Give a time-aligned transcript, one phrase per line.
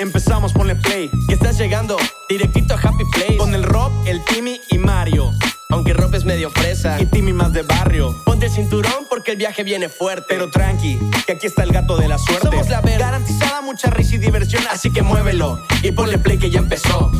[0.00, 1.10] empezamos, ponle play.
[1.28, 1.96] Que estás llegando
[2.28, 3.36] directito a Happy Place.
[3.36, 5.30] Con el Rob, el Timmy y Mario.
[5.68, 7.00] Aunque Rob es medio fresa.
[7.00, 8.14] Y Timmy más de barrio.
[8.24, 10.26] Ponte el cinturón porque el viaje viene fuerte.
[10.28, 12.48] Pero tranqui, que aquí está el gato de la suerte.
[12.48, 13.06] Somos la verga.
[13.06, 15.58] Garantizada mucha risa y diversión, así que muévelo.
[15.82, 17.10] Y ponle play que ya empezó.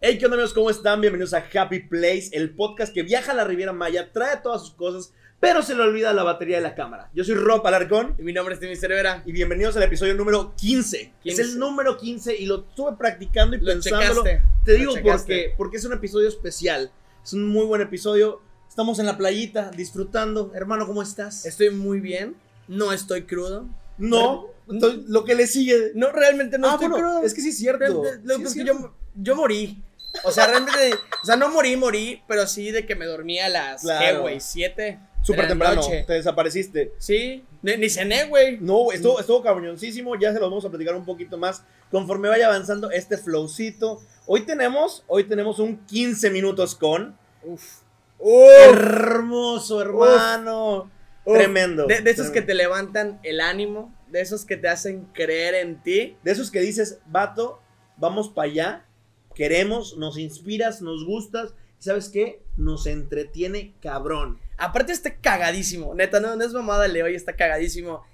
[0.00, 0.54] Hey, ¿qué onda amigos?
[0.54, 1.00] ¿Cómo están?
[1.00, 4.74] Bienvenidos a Happy Place, el podcast que viaja a la Riviera Maya, trae todas sus
[4.74, 7.10] cosas, pero se le olvida la batería de la cámara.
[7.14, 9.22] Yo soy Rob Alarcón Y mi nombre es Timmy Cervera.
[9.24, 11.12] y bienvenidos al episodio número 15.
[11.22, 11.42] 15.
[11.42, 14.24] Es el número 15 y lo estuve practicando y Lo pensándolo.
[14.24, 16.90] checaste, Te digo porque, porque es un episodio especial.
[17.24, 18.40] Es un muy buen episodio.
[18.68, 20.52] Estamos en la playita disfrutando.
[20.54, 21.46] Hermano, ¿cómo estás?
[21.46, 22.36] Estoy muy bien.
[22.66, 23.66] No estoy crudo.
[23.96, 25.92] No, entonces, lo que le sigue.
[25.94, 27.22] No, realmente no ah, estoy bueno, crudo.
[27.24, 27.78] es que sí es cierto.
[28.02, 29.82] Realmente, lo Sí que es que yo, yo morí.
[30.24, 33.48] O sea, realmente, o sea, no morí, morí, pero sí de que me dormí a
[33.48, 34.04] las, Claro.
[34.16, 34.40] ¿qué, güey?
[34.40, 34.98] Siete.
[35.22, 36.04] Súper temprano, noche.
[36.06, 36.92] te desapareciste.
[36.98, 38.58] Sí, ni, ni cené, güey.
[38.60, 40.18] No, estuvo, estuvo cabroncísimo.
[40.18, 44.00] Ya se los vamos a platicar un poquito más conforme vaya avanzando este flowcito.
[44.26, 47.16] Hoy tenemos, hoy tenemos un 15 minutos con.
[47.42, 47.80] Uf.
[48.20, 50.90] Hermoso, hermano.
[51.24, 51.36] Uf.
[51.36, 51.86] Tremendo.
[51.86, 55.82] De, de esos que te levantan el ánimo, de esos que te hacen creer en
[55.82, 56.16] ti.
[56.22, 57.60] De esos que dices, vato,
[57.96, 58.84] vamos para allá.
[59.34, 61.54] Queremos, nos inspiras, nos gustas.
[61.80, 62.42] ¿Y sabes qué?
[62.56, 64.40] Nos entretiene cabrón.
[64.56, 68.04] Aparte está cagadísimo, neta, no, no es mamada Leo y está cagadísimo.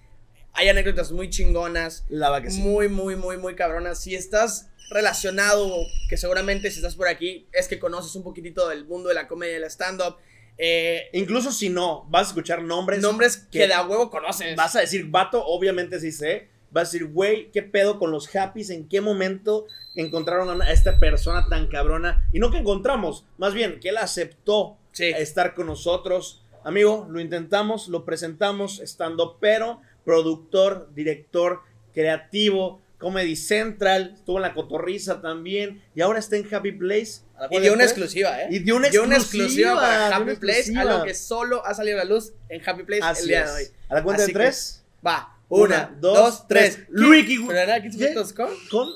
[0.53, 2.61] Hay anécdotas muy chingonas, La va que sí.
[2.61, 4.01] muy, muy, muy, muy cabronas.
[4.01, 5.69] Si estás relacionado,
[6.09, 9.27] que seguramente si estás por aquí, es que conoces un poquitito del mundo de la
[9.27, 10.17] comedia y del stand-up.
[10.59, 13.01] eh, Incluso si no, vas a escuchar nombres.
[13.01, 14.55] nombres que que de a huevo conoces.
[14.55, 16.51] Vas a decir, vato, obviamente sí sé.
[16.75, 18.69] Vas a decir, güey, ¿qué pedo con los Happys?
[18.71, 22.29] ¿En qué momento encontraron a esta persona tan cabrona?
[22.33, 25.05] Y no que encontramos, más bien que él aceptó Sí.
[25.05, 26.43] estar con nosotros.
[26.65, 31.61] Amigo, lo intentamos, lo presentamos estando, pero productor, director,
[31.93, 37.21] creativo, Comedy Central, estuvo en la cotorriza también, y ahora está en Happy Place.
[37.37, 38.49] ¿A la Y dio una exclusiva, ¿eh?
[38.51, 40.93] Y dio una Dio una exclusiva, exclusiva para dio una Happy Place, exclusiva.
[40.95, 43.53] algo que solo ha salido a la luz en Happy Place Así el día de
[43.53, 43.65] hoy.
[43.89, 44.85] A la cuenta Así de tres.
[45.07, 46.81] Va, una, dos, tres.
[46.89, 47.45] Luigi.
[47.47, 48.05] ¿Pero era 15 ¿Qué?
[48.11, 48.49] minutos con?
[48.71, 48.89] Con.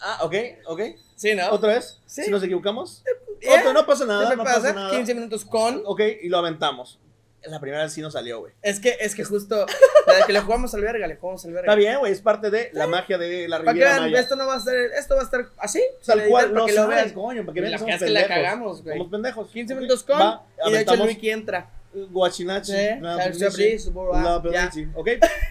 [0.00, 0.34] Ah, ok,
[0.66, 0.80] ok.
[1.16, 1.50] Sí, ¿no?
[1.50, 2.00] ¿Otra vez?
[2.06, 2.24] Sí.
[2.24, 3.02] Si nos equivocamos.
[3.40, 3.60] Yeah.
[3.60, 4.60] Otro, no pasa ¿Qué nada, no pasa?
[4.60, 4.90] pasa nada.
[4.90, 5.82] 15 minutos con.
[5.84, 6.98] Ok, y lo aventamos.
[7.44, 8.52] La primera vez sí nos salió, güey.
[8.62, 9.64] Es que, es que justo,
[10.06, 11.66] la que le jugamos al verga, le jugamos al verga.
[11.72, 14.20] Está bien, güey, es parte de la magia de la Para que Riviera vean, Maya.
[14.20, 16.72] esto no va a ser, esto va a estar así, Tal cual, para no que
[16.72, 17.10] lo vean.
[17.10, 18.28] coño, para que vean La que que que la pendejos.
[18.28, 18.96] cagamos, güey.
[18.98, 19.48] Somos pendejos.
[19.50, 21.70] 15 Ok, minutos con, y de hecho el wiki entra.
[21.92, 22.72] Guachinachi.
[22.72, 23.50] Sí, la ah, ya.
[23.50, 25.08] Pelici, Ok.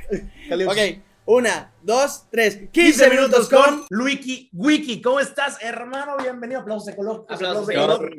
[0.68, 0.78] Ok,
[1.26, 5.02] una, dos, tres, 15 minutos con Luiki Wiki.
[5.02, 6.16] ¿Cómo estás, hermano?
[6.18, 6.62] Bienvenido.
[6.62, 7.26] Aplausos de color.
[7.28, 8.16] Aplausos de color.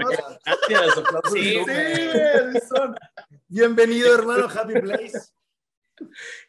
[0.68, 1.32] Gracias, aplausos.
[1.32, 2.94] Sí, Sí, son.
[3.48, 4.46] Bienvenido, hermano.
[4.46, 5.18] Happy Place.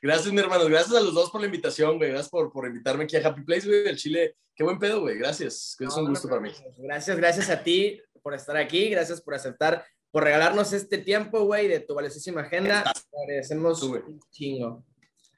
[0.02, 0.66] Gracias, mi hermano.
[0.66, 2.10] Gracias a los dos por la invitación, güey.
[2.10, 4.36] Gracias por, por invitarme aquí a Happy Place, güey, del Chile.
[4.54, 5.18] Qué buen pedo, güey.
[5.18, 5.78] Gracias.
[5.80, 6.52] Es un gusto para mí.
[6.78, 11.68] Gracias, gracias a ti por estar aquí, gracias por aceptar, por regalarnos este tiempo, güey,
[11.68, 12.84] de tu valiosísima agenda.
[12.84, 14.84] Te Agradecemos Tú, un chingo.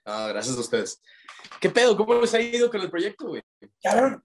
[0.05, 1.01] Ah, gracias a ustedes.
[1.59, 1.95] ¿Qué pedo?
[1.97, 3.41] ¿Cómo les ha ido con el proyecto, güey?
[3.83, 4.23] Cabrón,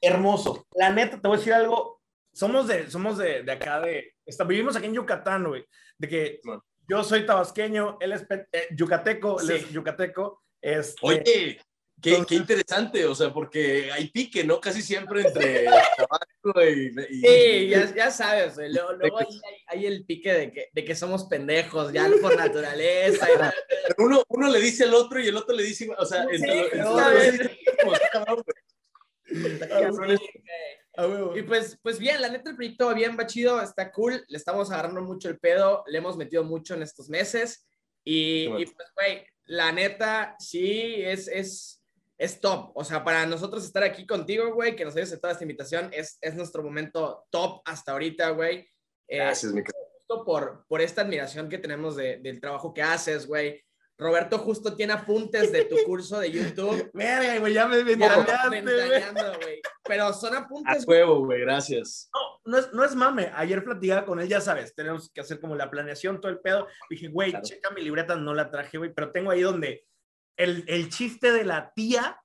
[0.00, 0.66] hermoso.
[0.74, 2.00] La neta, te voy a decir algo.
[2.32, 4.14] Somos de, somos de, de acá, de.
[4.24, 5.64] está- vivimos aquí en Yucatán, güey.
[5.98, 6.64] De que Bueno.
[6.88, 9.52] yo soy tabasqueño, él es eh, yucateco, él Sí.
[9.54, 10.42] es yucateco.
[10.62, 11.60] Este, Oye,
[12.02, 14.60] qué, qué interesante, o sea, porque hay pique, ¿no?
[14.60, 15.64] Casi siempre entre
[15.96, 16.94] Tabasco y...
[17.10, 19.18] y- Sí, ya, ya sabes, güey, luego, luego
[19.66, 23.28] hay, el pique de que, de que somos pendejos, ya por naturaleza.
[23.34, 23.54] y la-
[23.88, 26.36] Pero uno, uno le dice al otro y el otro le dice, o sea, Sí,
[26.36, 27.28] entre, entre no, los dos, güey.
[27.28, 27.50] es
[27.82, 29.58] como, cabrón, güey.
[29.68, 30.50] cabrón, Sí, güey.
[30.96, 31.36] a huevo.
[31.36, 34.36] Y pues, pues bien, la neta el proyecto va bien, va chido, está cool, le
[34.36, 37.66] estamos agarrando mucho el pedo, le hemos metido mucho en estos meses
[38.04, 38.62] y, Qué bueno.
[38.62, 41.79] y, pues, güey, la neta sí es, es,
[42.20, 42.70] es top.
[42.74, 46.18] O sea, para nosotros estar aquí contigo, güey, que nos hayas aceptado esta invitación, es,
[46.20, 48.68] es nuestro momento top hasta ahorita, güey.
[49.08, 49.78] Eh, Gracias, mi cara.
[49.98, 53.60] justo por, por esta admiración que tenemos de- del trabajo que haces, güey.
[53.98, 56.90] Roberto justo tiene apuntes de tu curso de YouTube.
[56.94, 59.60] Verga, güey, ya me ventaneaste, güey.
[59.84, 62.08] Pero son A apuntes huevo, güey, gracias.
[62.14, 63.30] No, no es, no es mame.
[63.34, 66.66] Ayer platicaba con él, ya sabes, tenemos que hacer como la planeación, todo el pedo.
[66.88, 67.44] Dije, güey, Claro.
[67.44, 69.84] checa mi libreta, no la traje, güey, pero tengo ahí donde
[70.40, 72.18] el, el chiste de la tía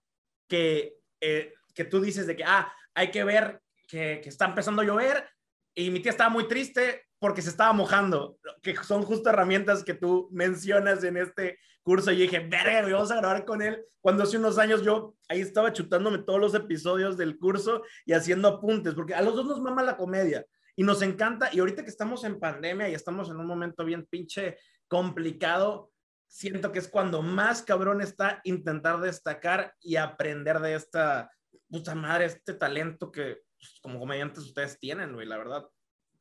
[0.48, 4.82] que, eh, que tú dices de que, ah, hay que ver que, que está empezando
[4.82, 5.30] a llover
[5.74, 9.94] y mi tía estaba muy triste porque se estaba mojando, que son justo herramientas que
[9.94, 13.84] tú mencionas en este curso y dije, verga, vamos a grabar con él.
[14.00, 18.48] Cuando hace unos años yo ahí estaba chutándome todos los episodios del curso y haciendo
[18.48, 20.46] apuntes, porque a los dos nos mama la comedia
[20.76, 21.50] y nos encanta.
[21.52, 24.58] Y ahorita que estamos en pandemia y estamos en un momento bien pinche
[24.88, 25.92] complicado,
[26.36, 31.32] siento que es cuando más cabrón está intentar destacar y aprender de esta
[31.70, 35.66] puta madre, este talento que pues, como comediantes ustedes tienen, güey, la verdad.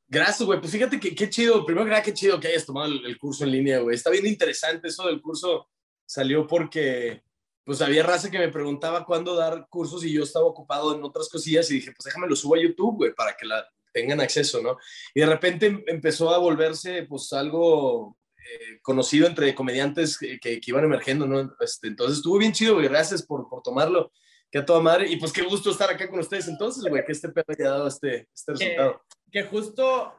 [0.07, 0.61] Gracias, güey.
[0.61, 1.67] Pues fíjate que qué chido.
[1.67, 3.97] Primero que nada, qué chido que hayas tomado el, el curso en línea, güey.
[3.97, 5.69] Está bien interesante eso del curso.
[6.07, 7.25] Salió porque,
[7.65, 11.29] pues había raza que me preguntaba cuándo dar cursos y yo estaba ocupado en otras
[11.29, 14.63] cosillas y dije, pues déjame lo subo a YouTube, güey, para que la tengan acceso,
[14.63, 14.77] ¿no?
[15.13, 18.17] Y de repente em- empezó a volverse, pues, algo
[18.53, 21.55] eh, conocido entre comediantes que, que, que iban emergiendo, ¿no?
[21.61, 22.89] Este, entonces estuvo bien chido, güey.
[22.89, 24.13] Gracias por, por tomarlo.
[24.51, 25.11] Que a toda madre.
[25.11, 27.89] Y pues qué gusto estar acá con ustedes entonces, güey, que este pedo haya dado
[27.89, 29.03] este, este resultado.
[29.33, 30.15] Que justo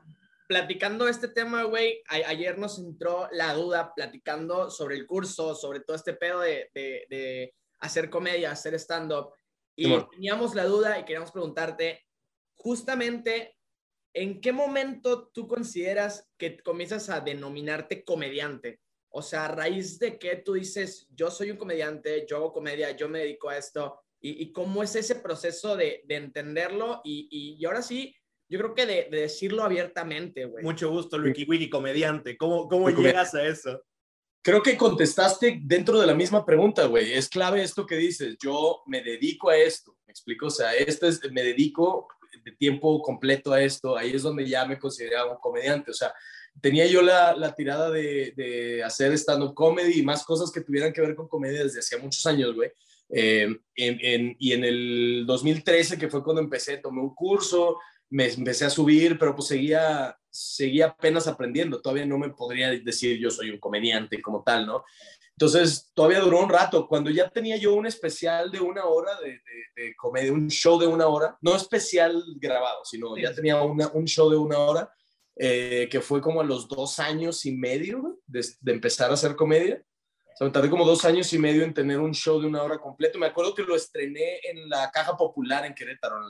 [0.49, 5.95] platicando este tema, güey, ayer nos entró la duda platicando sobre el curso, sobre todo
[5.95, 9.29] este pedo de, de- de hacer comedia, hacer stand-up.
[9.77, 12.05] Y teníamos la duda y queríamos preguntarte,
[12.55, 13.54] justamente,
[14.15, 18.79] ¿en qué momento tú consideras que comienzas a denominarte comediante?
[19.09, 22.91] O sea, a raíz de que tú dices, yo soy un comediante, yo hago comedia,
[22.95, 27.27] yo me dedico a esto, y, y cómo es ese proceso de, de entenderlo, y,
[27.29, 28.15] y, y ahora sí,
[28.47, 30.63] yo creo que de, de decirlo abiertamente, güey.
[30.63, 32.37] Mucho gusto, Luiki Wiki, comediante.
[32.37, 33.81] ¿Cómo, cómo llegas a eso?
[34.43, 37.13] Creo que contestaste dentro de la misma pregunta, güey.
[37.13, 38.37] Es clave esto que dices.
[38.39, 39.97] Yo me dedico a esto.
[40.05, 40.45] ¿Me explico?
[40.45, 42.07] O sea, esto es, me dedico
[42.43, 43.97] de tiempo completo a esto.
[43.97, 45.91] Ahí es donde ya me consideraba un comediante.
[45.91, 46.13] O sea,
[46.61, 50.93] tenía yo la, la tirada de, de hacer stand-up comedy y más cosas que tuvieran
[50.93, 52.69] que ver con comedia desde hacía muchos años, güey.
[53.09, 57.77] Eh, en- en- y en el 2013, que fue cuando empecé, tomé un curso,
[58.09, 61.81] me empecé a subir, pero pues seguía, seguía apenas aprendiendo.
[61.81, 64.83] Todavía no me podría decir yo soy un comediante como tal, ¿no?
[65.37, 66.87] Entonces, todavía duró un rato.
[66.87, 70.79] Cuando ya tenía yo un especial de una hora de, de- de comedia, un show
[70.79, 74.89] de una hora, no especial grabado, sino ya tenía una- un show de una hora,
[75.37, 79.35] eh, que fue como a los dos años y medio de, de empezar a hacer
[79.35, 79.83] comedia.
[80.33, 82.61] O sea, me tardé como dos años y medio en tener un show de una
[82.63, 83.17] hora completo.
[83.19, 86.23] Me acuerdo que lo estrené en la Caja Popular en Querétaro, en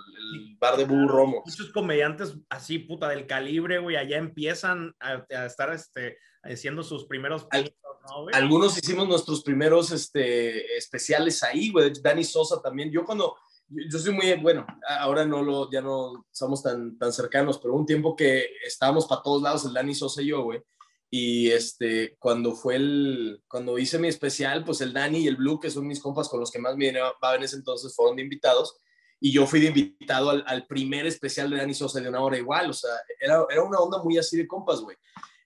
[0.50, 1.44] el bar de Bú Romo.
[1.46, 7.06] Muchos comediantes así, puta, del calibre, güey, allá empiezan a, a estar este, haciendo sus
[7.06, 8.27] primeros ¿no?
[8.33, 11.92] Algunos hicimos nuestros primeros este, especiales ahí, güey.
[12.01, 12.92] Dani Sosa también.
[12.92, 13.36] Yo cuando,
[13.68, 14.65] yo, soy muy, bueno,
[15.00, 19.24] ahora no lo, ya no somos tan, tan cercanos, pero un tiempo que estábamos para
[19.24, 20.62] todos lados, el Dani Sosa y yo, güey.
[21.09, 25.59] Y este, cuando fue el, cuando hice mi especial, pues el Dani y el Blue,
[25.59, 28.24] que son mis compas con los que más me llevaba en ese entonces, fueron de
[28.24, 28.77] invitados.
[29.19, 32.38] Y yo fui de invitado al, al primer especial de Dani Sosa de una hora
[32.38, 32.69] igual.
[32.69, 34.97] O sea, era, era una onda muy así de compas, güey.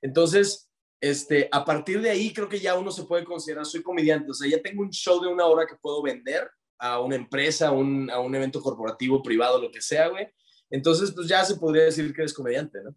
[0.02, 0.69] Entonces,
[1.02, 4.34] este, a partir de ahí creo que ya uno se puede considerar, soy comediante, o
[4.34, 7.72] sea, ya tengo un show de una hora que puedo vender a una empresa, a
[7.72, 10.28] un, a un evento corporativo, privado, lo que sea, güey.
[10.70, 12.96] Entonces, pues ya se podría decir que eres comediante, ¿no?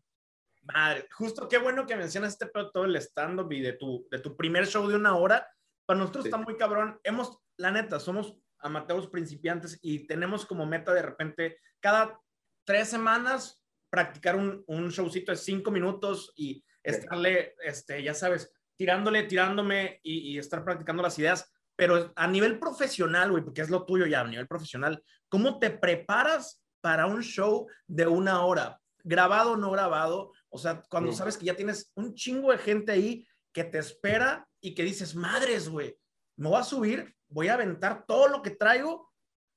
[0.62, 4.20] Madre, justo qué bueno que mencionas este pedo todo el stand-up y de tu, de
[4.20, 5.48] tu primer show de una hora.
[5.84, 6.28] Para nosotros Sí.
[6.28, 7.00] está muy cabrón.
[7.02, 12.20] Hemos, la neta, somos amateurs principiantes y tenemos como meta de repente cada
[12.64, 13.60] tres semanas
[13.90, 20.32] practicar un, un showcito de cinco minutos y estarle, este, ya sabes, tirándole, tirándome y,
[20.32, 21.50] y estar practicando las ideas.
[21.76, 25.70] Pero a nivel profesional, güey, porque es lo tuyo ya, a nivel profesional, ¿cómo te
[25.70, 28.78] preparas para un show de una hora?
[29.04, 32.92] Grabado o no grabado, o sea, cuando sabes que ya tienes un chingo de gente
[32.92, 35.96] ahí que te espera y que dices, madres, güey,
[36.36, 39.10] me voy a subir, voy a aventar todo lo que traigo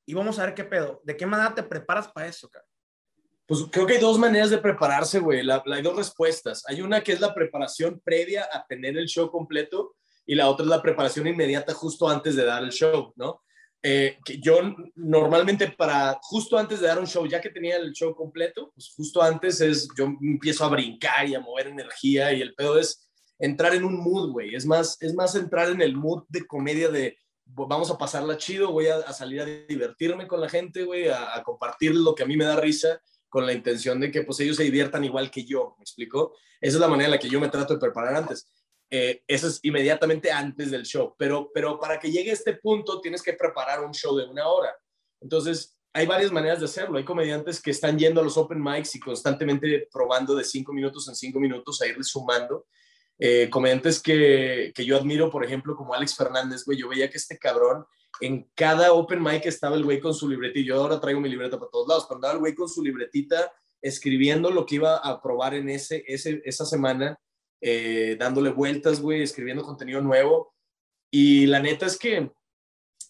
[0.06, 1.02] y vamos a ver qué pedo.
[1.04, 2.66] ¿De qué manera te preparas para eso, cara?
[3.48, 5.44] Pues creo que hay dos maneras de prepararse, güey.
[5.44, 6.64] La, la- hay dos respuestas.
[6.68, 10.64] Hay una que es la preparación previa a tener el show completo y la otra
[10.64, 13.42] es la preparación inmediata justo antes de dar el show, ¿no?
[13.84, 14.58] Eh, que yo
[14.96, 18.92] normalmente para justo antes de dar un show, ya que tenía el show completo, pues
[18.98, 23.08] justo antes es, yo empiezo a brincar y a mover energía y el pedo es
[23.38, 24.56] entrar en un mood, güey.
[24.56, 28.72] Es más, es más entrar en el mood de comedia de vamos a pasarla chido,
[28.72, 32.24] voy a, a salir a divertirme con la gente, güey, a, a compartir lo que
[32.24, 33.00] a mí me da risa
[33.36, 36.38] con la intención de que pues ellos se diviertan igual que yo, ¿me explico?
[36.62, 38.50] Esa es la manera en la que yo me trato de preparar antes.
[38.90, 43.02] Eh, eso es inmediatamente antes del show, pero, pero para que llegue a este punto
[43.02, 44.74] tienes que preparar un show de una hora.
[45.20, 46.98] Entonces, hay varias maneras de hacerlo.
[46.98, 51.06] Hay comediantes que están yendo a los open mics y constantemente probando de cinco minutos
[51.10, 52.68] en cinco minutos a irle sumando.
[53.20, 57.18] Eh, comediantes que, que yo admiro, por ejemplo, como Alex Fernández, güey, yo veía que
[57.18, 57.86] este cabrón
[58.22, 60.68] en cada open mic estaba el güey con su libretita.
[60.68, 63.52] Yo ahora traigo mi libreta para todos lados, pero andaba el güey con su libretita
[63.82, 67.20] escribiendo lo que iba a probar en ese, ese, esa semana,
[67.62, 70.56] eh, dándole vueltas, güey, escribiendo contenido nuevo.
[71.12, 72.32] Y la neta es que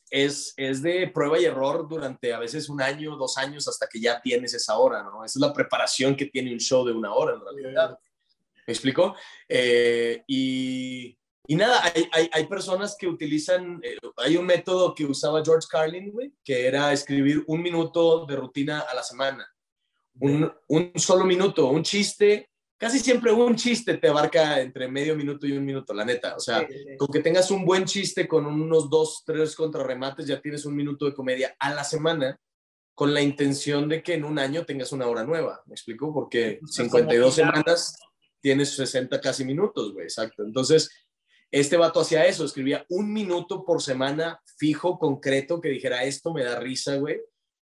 [0.10, 4.02] es, es de prueba y error durante a veces un año, dos años, hasta que
[4.02, 5.24] ya tienes esa hora, ¿no?
[5.24, 7.98] Esa es la preparación que tiene un show de una hora, en realidad.
[8.68, 9.16] ¿Me explico?
[9.48, 15.06] Eh, y, Y nada, hay, hay, hay personas que utilizan, eh, hay un método que
[15.06, 19.48] usaba George Carlin, güey, que era escribir un minuto de rutina a la semana.
[20.20, 25.46] Un, un solo minuto, un chiste, casi siempre un chiste te abarca entre medio minuto
[25.46, 26.36] y un minuto, la neta.
[26.36, 30.28] O sea, Sí, sí, con que tengas un buen chiste con unos dos, tres contrarremates,
[30.28, 32.40] ya tienes un minuto de comedia a la semana,
[32.94, 35.62] con la intención de que en un año tengas una hora nueva.
[35.66, 36.14] ¿Me explico?
[36.14, 37.98] Porque O sea, 52 como semanas
[38.40, 40.44] tienes 60 casi minutos, güey, exacto.
[40.44, 40.90] Entonces,
[41.52, 46.44] este vato hacía eso, escribía un minuto por semana fijo, concreto, que dijera, esto me
[46.44, 47.22] da risa, güey.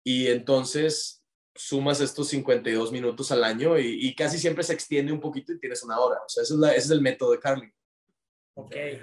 [0.04, 1.22] Y entonces
[1.54, 5.58] sumas estos 52 minutos al año y, y casi siempre se extiende un poquito y
[5.60, 6.18] tienes una hora.
[6.24, 7.72] O sea, ese es, la- ese es el método de Carlin.
[8.56, 8.70] Ok.
[8.70, 9.02] Que,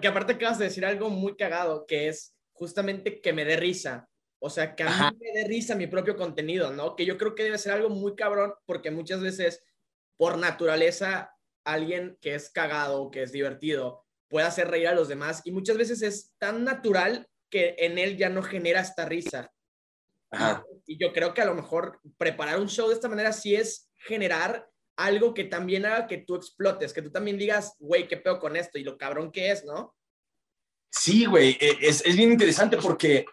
[0.00, 4.08] que aparte acabas de decir algo muy cagado, que es justamente que me dé risa.
[4.40, 5.10] O sea, que a Ajá.
[5.12, 6.96] mí me dé risa mi propio contenido, ¿no?
[6.96, 9.62] Que yo creo que debe ser algo muy cabrón, porque muchas veces,
[10.16, 11.30] por naturaleza,
[11.64, 15.42] alguien que es cagado, que es divertido, puede hacer reír a los demás.
[15.44, 19.52] Y muchas veces es tan natural que en él ya no genera esta risa.
[20.30, 20.64] Ajá.
[20.86, 23.90] Y yo creo que a lo mejor preparar un show de esta manera sí es
[23.94, 28.38] generar algo que también haga que tú explotes, que tú también digas, güey, qué pedo
[28.38, 29.94] con esto y lo cabrón que es, ¿no?
[30.90, 33.26] Sí, güey, e- es, es bien interesante porque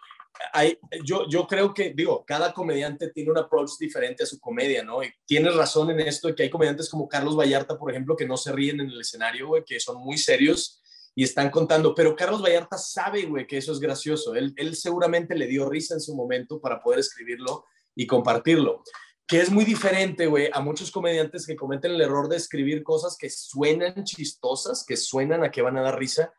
[0.52, 4.82] hay, yo, yo creo que, digo, cada comediante tiene un approach diferente a su comedia,
[4.82, 5.02] ¿no?
[5.02, 8.26] Y tienes razón en esto de que hay comediantes como Carlos Vallarta, por ejemplo, que
[8.26, 10.79] no se ríen en el escenario, güey, que son muy serios
[11.14, 14.34] y están contando, pero Carlos Vallarta sabe, güey, que eso es gracioso.
[14.34, 17.64] Él, él seguramente le dio risa en su momento para poder escribirlo
[17.94, 18.82] y compartirlo.
[19.26, 23.16] Que es muy diferente, güey, a muchos comediantes que cometen el error de escribir cosas
[23.18, 26.32] que suenan chistosas, que suenan a que van a dar risa,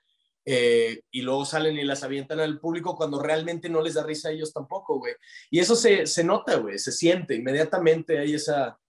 [0.43, 4.29] eh, y luego salen y las avientan al público cuando realmente no les da risa
[4.29, 5.13] a ellos tampoco, güey.
[5.51, 8.79] Y eso se, se nota, güey, se siente inmediatamente, hay esa,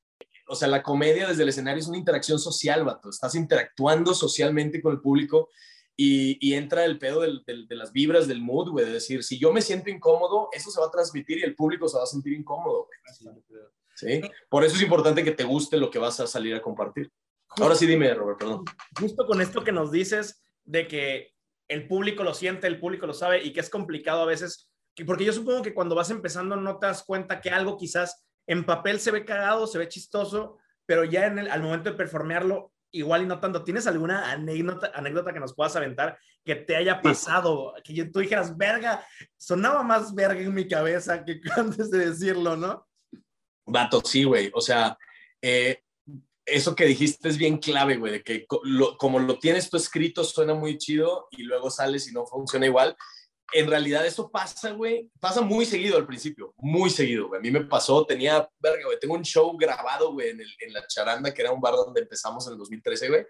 [0.48, 4.80] o sea, la comedia desde el escenario es una interacción social, vato, estás interactuando socialmente
[4.80, 5.50] con el público
[6.04, 9.23] y, y entra el pedo del- del- de las vibras del mood, güey, de decir,
[9.23, 12.04] si yo me siento incómodo, eso se va a transmitir y el público se va
[12.04, 13.64] a sentir incómodo, güey.
[13.94, 14.21] ¿Sí?
[14.49, 17.11] Por eso es importante que te guste lo que vas a salir a compartir.
[17.61, 18.64] Ahora sí dime, Robert, perdón.
[18.99, 21.32] Justo con esto que nos dices de que
[21.68, 25.04] el público lo siente, el público lo sabe y que es complicado a veces, que-
[25.04, 28.64] porque yo supongo que cuando vas empezando no te das cuenta que algo quizás en
[28.64, 30.56] papel se ve cagado, se ve chistoso,
[30.87, 33.64] pero ya en el, al momento de performearlo, igual y no tanto.
[33.64, 37.75] ¿Tienes alguna anécdota, anécdota que nos puedas aventar que te haya pasado?
[37.82, 39.04] Que yo- tú dijeras, verga,
[39.37, 42.87] sonaba más verga en mi cabeza que antes de decirlo, ¿no?
[43.66, 44.50] Vato, sí, güey.
[44.54, 44.96] O sea,
[45.40, 45.82] eh,
[46.44, 50.25] eso que dijiste es bien clave, güey, de que lo- como lo tienes tú escrito
[50.25, 52.96] suena muy chido y luego sales y no funciona igual.
[53.54, 57.38] En realidad eso pasa, güey, pasa muy seguido al principio, muy seguido, güey.
[57.38, 60.73] A mí me pasó, tenía, verga, güey, tengo un show grabado, güey, en, el- en
[60.73, 63.26] La Charanda, que era un bar donde empezamos en el 2013, güey,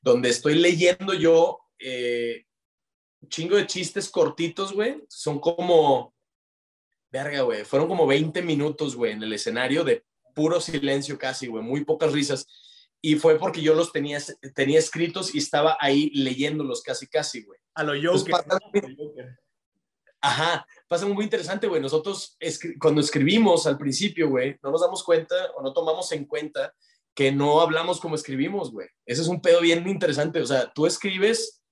[0.00, 2.44] donde estoy leyendo yo eh,
[3.20, 5.02] un chingo de chistes cortitos, güey.
[5.08, 6.14] Son como,
[7.10, 10.04] verga, güey, fueron como 20 minutos, güey, en el escenario de
[10.34, 12.46] puro silencio casi, güey, muy pocas risas.
[13.02, 14.18] Y fue porque yo los tenía,
[14.54, 17.58] tenía escritos y estaba ahí leyéndolos casi, casi, güey.
[17.74, 18.32] A lo Joker.
[18.32, 18.56] pasa- ¿no?
[18.56, 19.38] A lo Joker.
[20.26, 21.80] Ajá, pasa muy interesante, güey.
[21.80, 26.24] Nosotros escri- cuando escribimos al principio, güey, no nos damos cuenta o no tomamos en
[26.24, 26.74] cuenta
[27.14, 28.88] que no hablamos como escribimos, güey.
[29.06, 30.40] Ese es un pedo bien interesante.
[30.40, 31.62] O sea, tú escribes,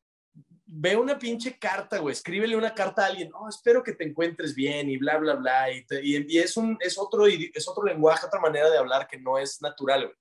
[0.65, 4.55] ve una pinche carta, güey, escríbele una carta a alguien, oh, espero que te encuentres
[4.55, 5.67] bien y bla, bla, bla.
[5.71, 6.57] Y, es,
[6.97, 10.17] otro, es otro lenguaje, otra manera de hablar que no es natural, güey.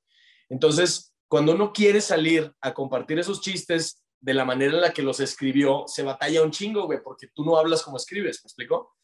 [0.50, 5.02] Entonces, cuando uno quiere salir a compartir esos chistes de la manera en la que
[5.02, 8.96] los escribió, se batalla un chingo, güey, porque tú no hablas como escribes, ¿me explico?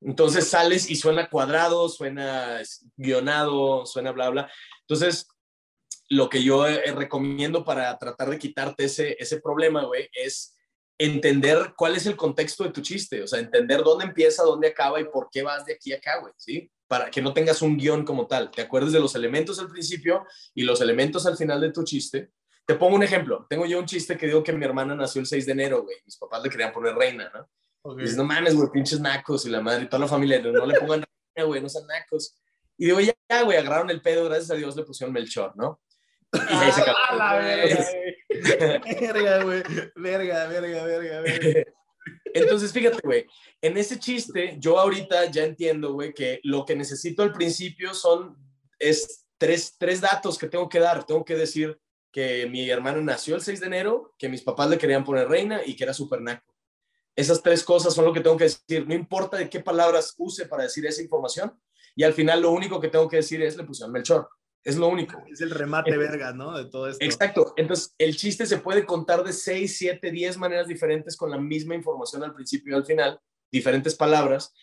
[0.00, 2.60] Entonces sales y suena cuadrado, suena
[2.96, 4.50] guionado, suena bla, bla.
[4.82, 5.26] Entonces,
[6.08, 10.56] lo que yo eh, recomiendo para tratar de quitarte ese, ese problema, güey, es
[10.98, 15.00] entender cuál es el contexto de tu chiste, o sea, entender dónde empieza, dónde acaba
[15.00, 16.70] y por qué vas de aquí a acá, güey, ¿sí?
[16.86, 20.24] Para que no tengas un guion como tal, te acuerdes de los elementos al principio
[20.54, 22.30] y los elementos al final de tu chiste.
[22.70, 25.26] Te pongo un ejemplo, tengo yo un chiste que digo que mi hermana nació el
[25.26, 27.50] 6 de enero, güey, mis papás le querían poner reina, ¿no?
[27.82, 27.98] Ok.
[27.98, 30.64] Y dices, no mames, güey, pinches nacos y la madre y toda la familia, no
[30.64, 31.02] le pongan
[31.34, 32.40] reina, güey, no sean nacos.
[32.78, 35.80] Y digo, ya, güey, agarraron el pedo, gracias a Dios le pusieron Melchor, ¿no?
[36.32, 36.96] Y ahí se acabó.
[37.08, 37.86] ¡A la verga!
[39.00, 39.62] Verga, güey.
[39.96, 41.72] Verga, verga, verga, verga.
[42.32, 43.26] Entonces, fíjate, güey,
[43.60, 48.36] en ese chiste, yo ahorita ya entiendo, güey, que lo que necesito al principio son,
[48.78, 51.04] es tres, tres datos que tengo que dar.
[51.04, 51.76] Tengo que decir
[52.12, 55.60] que mi hermana nació el 6 de enero, que mis papás le querían poner reina
[55.64, 56.54] y que era súper naco.
[57.16, 58.86] Esas tres cosas son lo que tengo que decir.
[58.86, 61.52] No importa de qué palabras use para decir esa información.
[61.94, 64.28] Y al final lo único que tengo que decir es le pusieron Melchor.
[64.62, 65.22] Es lo único.
[65.30, 66.56] Es el remate verga, ¿no?
[66.56, 67.04] De todo esto.
[67.04, 67.54] Exacto.
[67.56, 71.74] Entonces, el chiste se puede contar de 6, 7, 10 maneras diferentes con la misma
[71.74, 73.18] información al principio y al final,
[73.50, 74.54] diferentes palabras.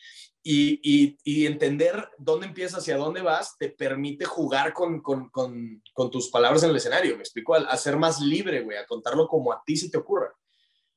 [0.44, 5.30] Y, y- y entender dónde empiezas y a dónde vas te permite jugar con, con,
[5.30, 7.16] con, con tus palabras en el escenario.
[7.18, 9.98] Me explico, Al- a ser más libre, güey, a contarlo como a ti se te
[9.98, 10.34] ocurra.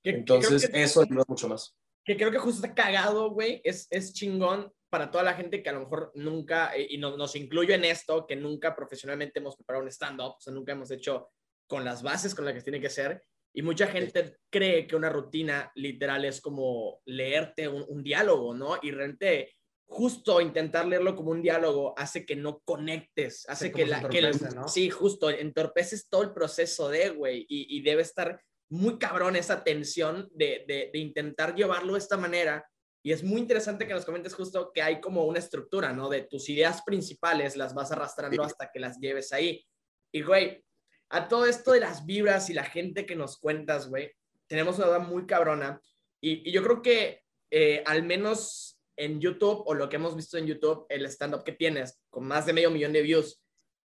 [0.03, 1.77] Que- que Entonces, creo que- eso ayuda mucho más.
[2.05, 5.69] que creo que justo está cagado, güey, es, es chingón para toda la gente que
[5.69, 9.57] a lo mejor nunca, eh, y no- nos incluyo en esto, que nunca profesionalmente hemos
[9.57, 11.29] preparado un stand-up, o sea, nunca hemos hecho
[11.69, 15.11] con las bases con las que tiene que ser, y mucha gente cree que una
[15.11, 18.79] rutina literal es como leerte un, un diálogo, ¿no?
[18.83, 19.55] Y realmente
[19.89, 24.09] justo intentar leerlo como un diálogo hace que no conectes, hace Sí, que la...
[24.09, 24.23] que
[24.55, 24.69] ¿no?
[24.69, 28.41] Sí, justo, entorpeces todo el proceso de, güey, y, y debe estar
[28.71, 32.65] muy cabrón esa tensión de, de, de intentar llevarlo de esta manera.
[33.03, 36.09] Y es muy interesante que nos comentes justo que hay como una estructura, ¿no?
[36.09, 38.47] De tus ideas principales las vas arrastrando Sí.
[38.47, 39.67] hasta que las lleves ahí.
[40.13, 40.63] Y, güey,
[41.11, 44.13] a todo esto de las vibras y la gente que nos cuentas, güey,
[44.47, 45.81] tenemos una duda muy cabrona.
[46.21, 50.39] Y, y yo creo que eh, al menos en YouTube o lo que hemos visto
[50.39, 53.43] en YouTube, el stand-up que tienes con más de medio millón de views,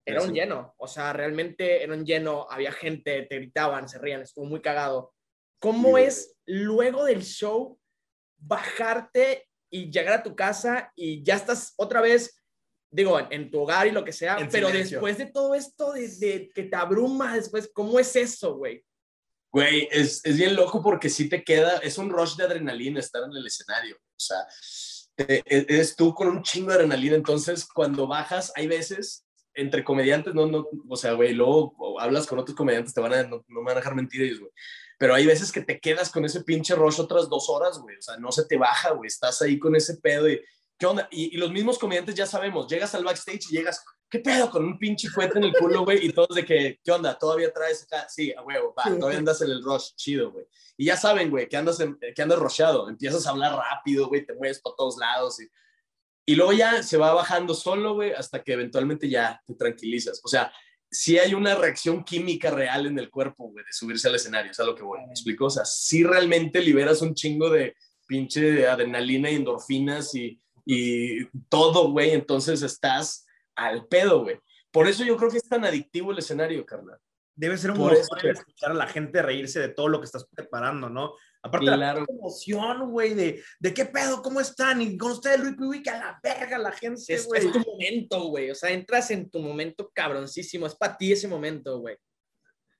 [0.05, 0.75] era un lleno.
[0.79, 5.13] O sea, realmente era un lleno, había gente, te gritaban, se rían, estuvo muy cagado.
[5.61, 6.05] ¿Cómo Sí.
[6.05, 7.79] es luego del show
[8.39, 12.38] bajarte y llegar a tu casa y ya estás otra vez,
[12.91, 14.97] digo, en, en tu hogar y lo que sea, En pero silencio.
[14.99, 18.85] después de todo esto, de, de que te abruma después, ¿cómo es eso, güey?
[19.51, 23.23] Güey, es, es bien loco porque sí te queda, es un rush de adrenalina estar
[23.25, 23.97] en el escenario.
[23.97, 24.37] O sea,
[25.15, 27.17] te- e- eres tú con un chingo de adrenalina.
[27.17, 32.39] Entonces, cuando bajas, hay veces entre comediantes, no, no, o sea, güey, luego hablas con
[32.39, 34.53] otros comediantes, te van a, no, no me van a dejar mentir ellos, güey.
[34.99, 37.97] Pero hay veces que te quedas con ese pinche rush otras dos horas, güey.
[37.97, 39.09] O sea, no se te baja, güey.
[39.09, 40.41] Estás ahí con ese pedo y,
[40.79, 41.09] ¿qué onda?
[41.11, 44.49] Y, y los mismos comediantes ya sabemos, llegas al backstage y llegas, ¿qué pedo?
[44.51, 46.07] Con un pinche fuete en el culo, güey.
[46.07, 47.19] Y todos de que, ¿qué onda?
[47.19, 48.09] ¿Todavía traes acá?
[48.09, 50.47] Sí, a huevo, va, todavía andas en el rush, chido, güey.
[50.77, 52.89] Y ya saben, güey, que andas, en- que andas rusheado.
[52.89, 55.41] Empiezas a hablar rápido, güey, te mueves por todos lados.
[55.41, 55.49] Y,
[56.27, 60.21] y luego ya se va bajando solo, güey, hasta que eventualmente ya te tranquilizas.
[60.25, 60.53] O sea,
[60.91, 64.61] sí hay una reacción química real en el cuerpo, güey, de subirse al escenario, es
[64.61, 65.47] a lo que voy, ¿me explico?
[65.47, 67.75] O sea, sí realmente liberas un chingo de
[68.07, 73.25] pinche adrenalina y endorfinas y, y todo, güey, entonces estás
[73.57, 74.39] al pedo, güey.
[74.71, 76.99] Por eso yo creo que es tan adictivo el escenario, carnal.
[77.35, 78.15] Debe ser un eso.
[78.23, 81.15] escuchar a la gente reírse de todo lo que estás preparando, ¿no?
[81.41, 82.05] Aparte la Claro.
[82.07, 85.99] emoción, güey, de, de qué pedo, cómo están, y con ustedes, Luis Piwi, que a
[85.99, 87.47] la verga la gente, Es, güey.
[87.47, 88.51] es tu momento, güey.
[88.51, 90.67] O sea, entras en tu momento cabroncísimo.
[90.67, 91.97] Es para ti ese momento, güey.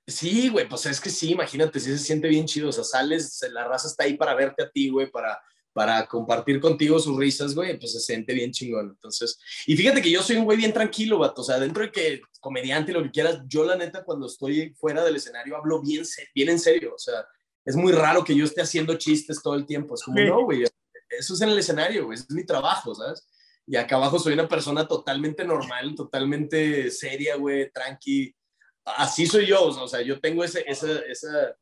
[0.05, 3.39] Sí, güey, pues es que sí, imagínate, sí se siente bien chido, o sea, sales,
[3.51, 5.39] la raza está ahí para verte a ti, güey, para,
[5.73, 8.89] para compartir contigo sus risas, güey, pues se siente bien chingón.
[8.89, 11.91] Entonces, y fíjate que yo soy un güey bien tranquilo, vato, o sea, dentro de
[11.91, 15.81] que comediante y lo que quieras, yo la neta cuando estoy fuera del escenario hablo
[15.81, 16.03] bien,
[16.33, 17.25] bien en serio, o sea,
[17.65, 20.25] es muy raro que yo esté haciendo chistes todo el tiempo, es como, Sí.
[20.25, 20.63] no, güey,
[21.09, 23.27] eso es en el escenario, güey, es mi trabajo, ¿sabes?
[23.67, 28.35] Y acá abajo soy una persona totalmente normal, totalmente seria, güey, tranqui.
[28.83, 31.55] Así soy yo, o sea, yo tengo ese, esa, esa...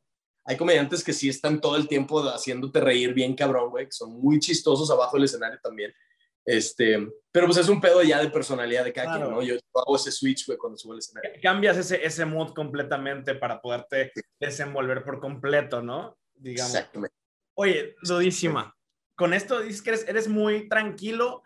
[0.48, 4.12] Hay comediantes que sí están todo el tiempo haciéndote reír bien cabrón, güey, que son
[4.12, 5.94] muy chistosos abajo del escenario también.
[6.42, 9.24] Este, pero pues es un pedo ya de personalidad de cada Claro.
[9.26, 9.42] quien, ¿no?
[9.42, 11.32] Yo hago ese switch, güey, cuando subo al escenario.
[11.42, 16.18] Cambias ese, ese mood completamente para poderte desenvolver por completo, ¿no?
[16.34, 16.74] Digamos.
[16.74, 17.14] Exactamente.
[17.52, 18.74] Oye, dudísima.
[19.14, 21.42] Con esto dices que eres, eres muy tranquilo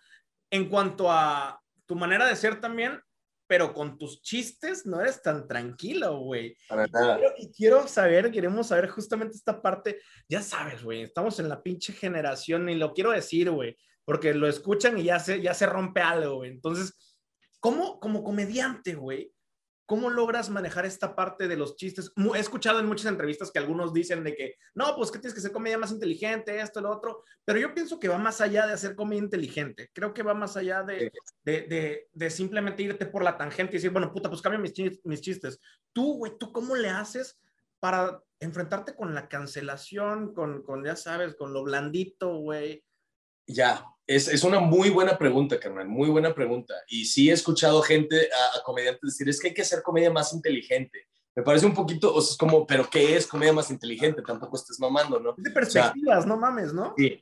[0.49, 3.01] en cuanto a tu manera de ser también,
[3.53, 6.57] pero con tus chistes no eres tan tranquilo, güey.
[6.71, 7.19] Para nada.
[7.19, 10.01] Quiero- y quiero saber, queremos saber justamente esta parte.
[10.27, 14.49] Ya sabes, güey, estamos en la pinche generación y lo quiero decir, güey, porque lo
[14.49, 16.51] escuchan y ya se, ya se rompe algo, güey.
[16.51, 16.95] Entonces,
[17.61, 19.31] ¿cómo, como comediante, güey,
[19.87, 22.13] cómo logras manejar esta parte de los chistes?
[22.35, 25.41] He escuchado en muchas entrevistas que algunos dicen de que, no, pues que tienes que
[25.41, 28.73] ser comedia más inteligente, esto, lo otro, pero yo pienso que va más allá de
[28.73, 29.91] hacer comedia inteligente.
[29.93, 31.13] Creo que va más allá de,
[31.45, 34.73] de, de, de simplemente irte por la tangente y decir, bueno, puta, pues cambia mis,
[35.05, 35.61] mis chistes.
[35.93, 37.39] Tú, güey, ¿tú cómo le haces
[37.81, 42.85] para enfrentarte con la cancelación, con, con ya sabes, con lo blandito, güey?
[43.47, 46.75] Ya, es, es una muy buena pregunta, carnal, muy buena pregunta.
[46.89, 50.11] Y sí he escuchado gente, a, a comediantes decir, es que hay que hacer comedia
[50.11, 51.07] más inteligente.
[51.35, 54.23] Me parece un poquito, o sea, es como, pero ¿qué es comedia más inteligente?
[54.23, 55.35] Tampoco estés mamando, ¿no?
[55.37, 56.95] Es de perspectivas, no mames, ¿no?
[56.97, 57.21] Sí,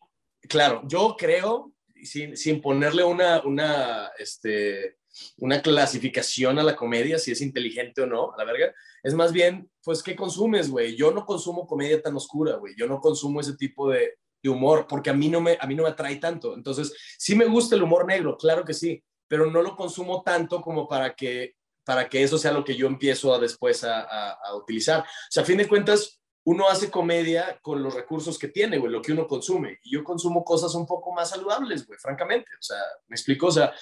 [0.48, 4.96] claro, yo creo, sin, sin ponerle una, una, este,
[5.38, 9.32] una clasificación a la comedia, si es inteligente o no, a la verga, es más
[9.32, 10.96] bien, pues, ¿qué consumes, güey?
[10.96, 14.86] Yo no consumo comedia tan oscura, güey, yo no consumo ese tipo de, de humor,
[14.88, 16.54] porque a mí, no me, a mí no me atrae tanto.
[16.54, 20.60] Entonces, sí me gusta el humor negro, claro que sí, pero no lo consumo tanto
[20.60, 24.32] como para que para que eso sea lo que yo empiezo a después a, a-
[24.44, 25.00] a utilizar.
[25.00, 28.92] O sea, a fin de cuentas, uno hace comedia con los recursos que tiene, güey,
[28.92, 29.78] lo que uno consume.
[29.82, 32.50] Y yo consumo cosas un poco más saludables, güey, francamente.
[32.52, 33.72] O sea, me explico, o sea,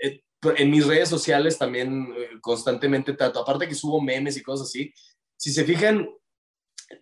[0.00, 0.22] eh,
[0.56, 4.92] en mis redes sociales también eh, constantemente trato, aparte que subo memes y cosas así,
[5.36, 6.08] si se fijan,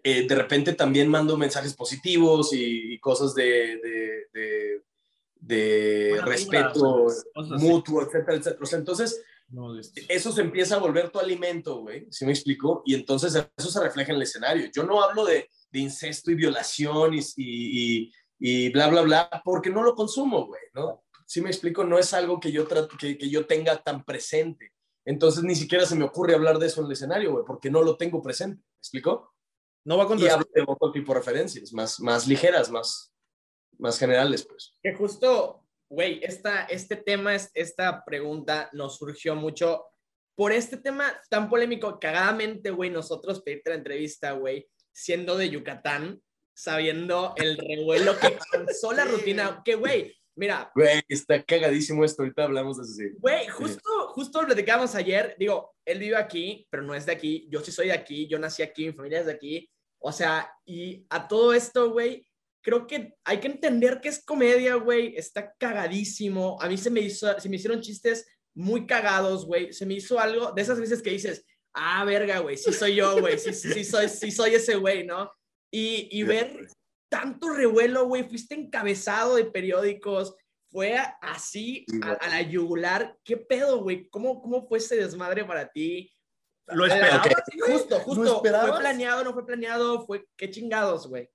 [0.03, 4.83] eh, de repente también mando mensajes positivos y, y cosas de, de, de-
[5.41, 8.63] de vibra, respeto cosas mutuo, etcétera, etcétera.
[8.63, 12.83] O sea, entonces, No, eso se empieza a volver tu alimento, güey, ¿sí me explico?
[12.85, 14.69] Y entonces eso se refleja en el escenario.
[14.75, 19.71] Yo no hablo de, incesto y violación y, y, y- y bla, bla, bla, porque
[19.71, 21.05] no lo consumo, güey, ¿no?
[21.27, 21.85] ¿Sí me explico?
[21.85, 24.73] No es algo que yo, trato, que, que yo tenga tan presente.
[25.05, 27.83] Entonces ni siquiera se me ocurre hablar de eso en el escenario, güey, porque no
[27.83, 28.57] lo tengo presente.
[28.57, 29.35] ¿Me explico?
[29.89, 33.11] No va con tu Y hablo de otro tipo de referencias, más, más ligeras, más,
[33.79, 34.77] más generales, pues.
[34.83, 39.87] Que justo, güey, esta, este tema, es- esta pregunta nos surgió mucho
[40.37, 41.99] por este tema tan polémico.
[41.99, 46.21] Cagadamente, güey, nosotros pedirte la entrevista, güey, siendo de Yucatán,
[46.55, 49.63] sabiendo el revuelo que causó la rutina.
[49.65, 53.17] Que, güey, mira, Güey, está cagadísimo esto, ahorita hablamos de eso, sí.
[53.21, 55.35] Güey, justo, justo lo platicábamos ayer.
[55.39, 57.49] Digo, él vive aquí, pero no es de aquí.
[57.51, 59.71] Yo sí soy de aquí, yo nací aquí, mi familia es de aquí.
[59.99, 62.27] O sea, y a todo esto, güey,
[62.63, 65.17] creo que hay que entender que es comedia, güey.
[65.17, 66.61] Está cagadísimo.
[66.61, 69.73] A mí se me hizo, se me hicieron chistes muy cagados, güey.
[69.73, 73.21] Se me hizo algo de esas veces que dices, ah, verga, güey, sí soy yo,
[73.21, 73.39] güey.
[73.39, 75.31] Sí, sí, sí soy, sí soy ese güey, ¿no?
[75.71, 76.67] Y, y ver
[77.11, 78.29] tanto revuelo, güey.
[78.29, 80.35] Fuiste encabezado de periódicos
[80.71, 83.17] fue así Sí, a, a la yugular.
[83.25, 84.09] ¿Qué pedo, güey?
[84.09, 86.13] ¿Cómo, ¿Cómo fue ese desmadre para ti?
[86.73, 87.27] ¿Lo esperabas?
[87.27, 87.33] Ok.
[87.59, 87.73] güey?
[87.73, 88.37] Justo, ¿Lo justo.
[88.37, 88.71] esperabas?
[88.71, 90.07] ¿Fue planeado, no fue planeado?
[90.07, 91.31] Fue, qué chingados, güey.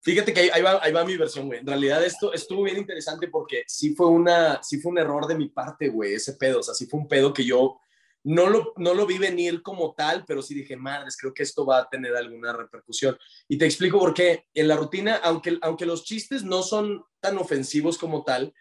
[0.00, 1.60] Fíjate que ahí, ahí va, ahí va mi versión, güey.
[1.60, 5.34] En realidad esto estuvo bien interesante porque sí fue, una, sí fue un error de
[5.34, 6.60] mi parte, güey, ese pedo.
[6.60, 7.80] O sea, sí fue un pedo que yo
[8.22, 11.64] no lo, no lo vi venir como tal, pero sí dije, madres, creo que esto
[11.64, 13.16] va a tener alguna repercusión.
[13.48, 14.46] Y te explico por qué.
[14.54, 18.52] En la rutina, aunque, aunque los chistes no son tan ofensivos como tal,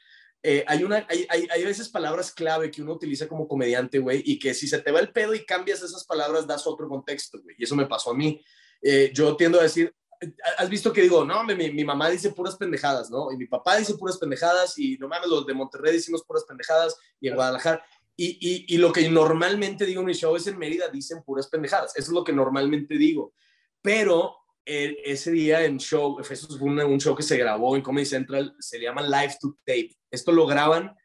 [0.47, 4.21] eh, hay, una, hay, hay, hay veces palabras clave que uno utiliza como comediante, güey,
[4.23, 7.41] y que si se te va el pedo y cambias esas palabras, das otro contexto,
[7.41, 7.55] güey.
[7.57, 8.39] Y eso me pasó a mí.
[8.79, 9.91] Eh, yo tiendo a decir,
[10.57, 13.31] has visto que digo, no, mi, mi mamá dice puras pendejadas, ¿no?
[13.31, 16.95] Y mi papá dice puras pendejadas y no mames, los de Monterrey decimos puras pendejadas
[17.19, 17.83] y en Guadalajara.
[18.15, 21.47] Y, y, y lo que normalmente digo en mi show es en Mérida dicen puras
[21.47, 21.97] pendejadas.
[21.97, 23.33] Eso es lo que normalmente digo.
[23.81, 28.05] Pero ese día en show, eso fue una- un show que se grabó en Comedy
[28.05, 29.95] Central, se llama Live to Tape.
[30.11, 30.95] Esto lo graban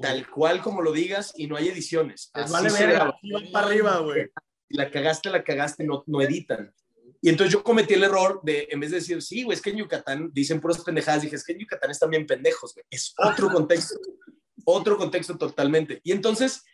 [0.00, 2.30] tal cual como lo digas y no hay ediciones.
[2.32, 3.14] Así vale se graba.
[3.52, 4.28] para arriba, güey.
[4.70, 6.72] La cagaste, la cagaste, no, no editan.
[7.20, 9.70] Y entonces yo cometí el error de, en vez de decir, sí, güey, es que
[9.70, 12.86] en Yucatán dicen puras pendejadas, dije, es que en Yucatán están bien pendejos, güey.
[12.88, 13.98] Es otro contexto,
[14.64, 16.00] otro contexto totalmente.
[16.02, 16.64] Y entonces,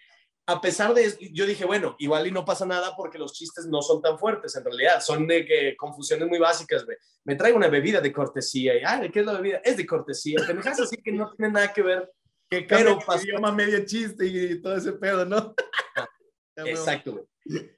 [0.48, 3.66] a pesar de eso, yo dije, bueno, igual y no pasa nada porque los chistes
[3.66, 6.96] no son tan fuertes, en realidad, son de que confusiones muy básicas, güey.
[7.24, 9.60] Me traigo una bebida de cortesía, y, ah, ¿de qué es la bebida?
[9.64, 12.12] Es de cortesía, pendejadas así que no tiene nada que ver.
[12.48, 15.52] Que Pero pasó- idioma medio chiste y todo ese pedo, ¿no?
[16.56, 17.24] Exacto, güey.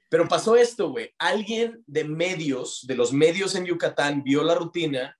[0.09, 1.11] Pero pasó esto, güey.
[1.17, 5.18] Alguien de medios, de los medios en Yucatán, vio la rutina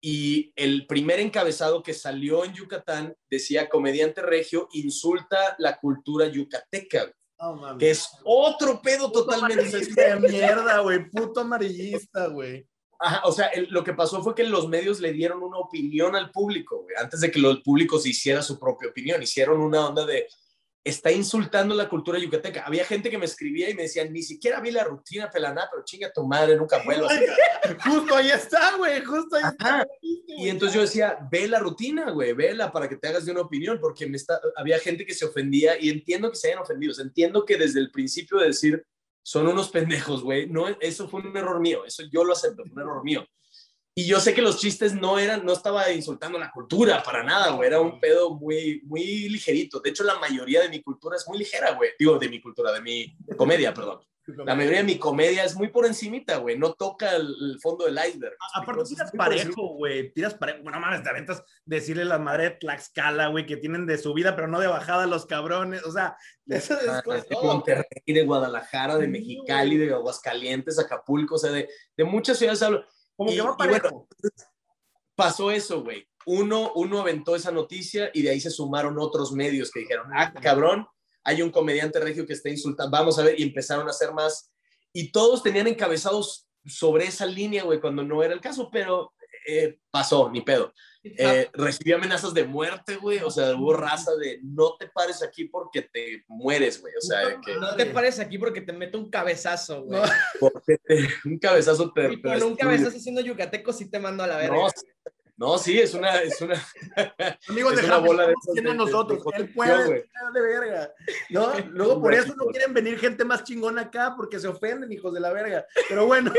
[0.00, 7.12] y el primer encabezado que salió en Yucatán decía comediante regio insulta la cultura yucateca,
[7.38, 7.78] mames.
[7.78, 9.64] que es otro pedo totalmente.
[9.70, 11.08] De mierda, güey.
[11.10, 12.66] Puto amarillista, güey.
[12.98, 16.14] Ajá, o sea, el- lo que pasó fue que los medios le dieron una opinión
[16.16, 19.22] al público, güey, antes de que el público se hiciera su propia opinión.
[19.22, 20.26] Hicieron una onda de,
[20.82, 22.64] está insultando la cultura yucateca.
[22.64, 25.84] Había gente que me escribía y me decía, ni siquiera vi la rutina pelaná, pero
[25.84, 27.12] chinga tu madre, nunca vuelvas.
[27.84, 29.04] Justo ahí está, güey.
[29.04, 29.86] Justo ahí está.
[30.00, 33.42] Y entonces yo decía, ve la rutina, güey, vela para que te hagas de una
[33.42, 36.94] opinión, porque me está, había gente que se ofendía y entiendo que se hayan ofendido,
[37.00, 38.82] entiendo que desde el principio de decir,
[39.22, 42.72] son unos pendejos, güey, no, eso fue un error mío, eso yo lo acepto, fue
[42.72, 43.26] un error mío.
[44.00, 47.50] Y yo sé que los chistes no eran, no estaba insultando la cultura para nada,
[47.50, 49.78] güey, era un pedo muy, muy ligerito.
[49.78, 51.90] De hecho, la mayoría de mi cultura es muy ligera, güey.
[51.98, 54.00] Digo, de mi cultura, de mi comedia, perdón.
[54.46, 57.84] La mayoría de mi comedia es muy por encimita, güey, no toca el, el fondo
[57.84, 58.36] del iceberg.
[58.54, 60.10] Aparte, Entonces, tiras parejo, güey.
[60.14, 60.62] Tiras parejo.
[60.62, 64.48] Bueno, mames, te aventas decirle la madre de Tlaxcala, güey, que tienen de subida, pero
[64.48, 65.84] no de bajada los cabrones.
[65.84, 71.38] O sea, eso es Ah, de Monterrey, de Guadalajara, de Mexicali, de Aguascalientes, Acapulco, o
[71.38, 72.86] sea, de, de muchas ciudades hablo.
[73.20, 73.54] Como Y- que va.
[75.14, 76.08] Pasó eso, güey.
[76.24, 80.32] Uno, uno aventó esa noticia y de ahí se sumaron otros medios que dijeron, ah,
[80.32, 80.86] cabrón,
[81.22, 84.50] hay un comediante regio que está insultando, vamos a ver, y empezaron a hacer más.
[84.94, 89.12] Y todos tenían encabezados sobre esa línea, güey, cuando no era el caso, pero
[89.46, 90.72] eh, pasó, ni pedo.
[91.02, 93.18] Eh, recibí amenazas de muerte, güey.
[93.20, 96.92] O sea, hubo raza de no te pares aquí porque te mueres, güey.
[96.96, 100.00] O sea, de que No te pares aquí porque te meto un cabezazo, güey.
[100.40, 102.12] porque te- un cabezazo te.
[102.12, 104.54] Y te con un cabezazo haciendo yucateco sí te mando a la verga.
[104.56, 104.86] No, sí,
[105.38, 106.54] no, sí, es una, es una,
[107.48, 109.24] Amigos Es de una Javi, bola de esas siendo de- de- nosotros.
[109.24, 109.88] de Él puede
[110.34, 110.92] de verga.
[111.30, 111.52] ¿no?
[111.70, 115.20] Luego por eso no quieren venir gente más chingona acá porque se ofenden, hijos de
[115.20, 115.64] la verga.
[115.88, 116.30] Pero bueno,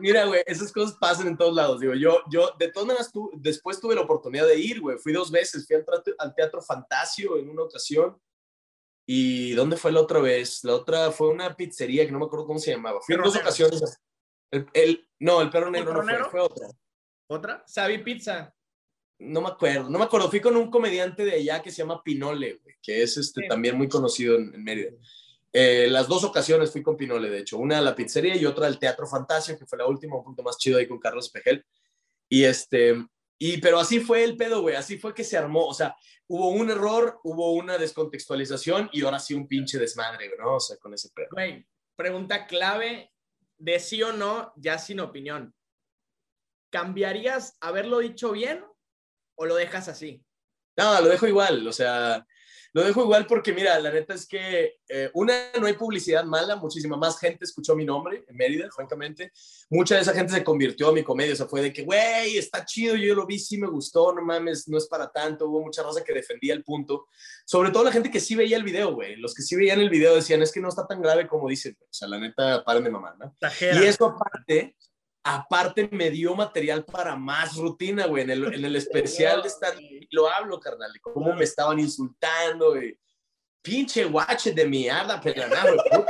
[0.00, 1.80] Mira, güey, esas cosas pasan en todos lados.
[1.80, 4.98] Digo, yo, yo, de todas maneras, tu- después tuve la oportunidad de ir, güey.
[4.98, 5.66] Fui dos veces.
[5.66, 8.20] Fui al, teatro- al Teatro Fantasio en una ocasión.
[9.08, 10.64] ¿Y dónde fue la otra vez?
[10.64, 13.00] La otra fue una pizzería que no me acuerdo cómo se llamaba.
[13.00, 13.48] Fui en dos Negro.
[13.48, 13.98] ocasiones.
[14.50, 16.68] El, el- no, el perro negro no fue, fue otra.
[17.28, 17.64] otra.
[17.66, 18.52] Sabi Pizza.
[19.18, 20.28] No me acuerdo, no me acuerdo.
[20.28, 23.48] Fui con un comediante de allá que se llama Pinole, güey, que es este, Sí.
[23.48, 24.90] también muy conocido en, en Mérida.
[25.58, 27.56] Eh, las dos ocasiones fui con Pinole, de hecho.
[27.56, 30.42] Una a la pizzería y otra al Teatro Fantasio, que fue la última, un punto
[30.42, 31.64] más chido ahí con Carlos Pejel.
[32.28, 33.06] Y este,
[33.38, 34.76] y, pero así fue el pedo, güey.
[34.76, 35.66] Así fue que se armó.
[35.66, 40.56] O sea, hubo un error, hubo una descontextualización y ahora sí un pinche desmadre, ¿no?
[40.56, 41.28] O sea, con ese pedo.
[41.30, 41.66] Güey,
[41.96, 43.10] pregunta clave
[43.56, 45.54] de sí o no, ya sin opinión.
[46.68, 48.62] ¿Cambiarías haberlo dicho bien
[49.36, 50.22] o lo dejas así?
[50.76, 52.26] No, lo dejo igual, o sea,
[52.76, 56.56] lo dejo igual porque, mira, la neta es que, eh, una, no hay publicidad mala,
[56.56, 59.32] muchísima más gente escuchó mi nombre en Mérida, francamente.
[59.70, 62.36] Mucha de esa gente se convirtió a mi comedia, o sea, fue de que, güey,
[62.36, 65.48] está chido, yo lo vi, sí me gustó, no mames, no es para tanto.
[65.48, 67.06] Hubo mucha raza que defendía el punto.
[67.46, 69.16] Sobre todo la gente que sí veía el video, güey.
[69.16, 71.78] Los que sí veían el video decían, es que no está tan grave como dicen,
[71.80, 73.34] o sea, la neta, paren de mamar, ¿no?
[73.40, 73.82] Tajera.
[73.82, 74.76] Y eso aparte,
[75.26, 78.22] aparte me dio material para más rutina, güey.
[78.22, 82.70] En el, en el especial de stand lo hablo, carnal, de cómo me estaban insultando,
[82.70, 82.96] güey.
[83.60, 86.04] Pinche guache de mierda, pelaná, güey.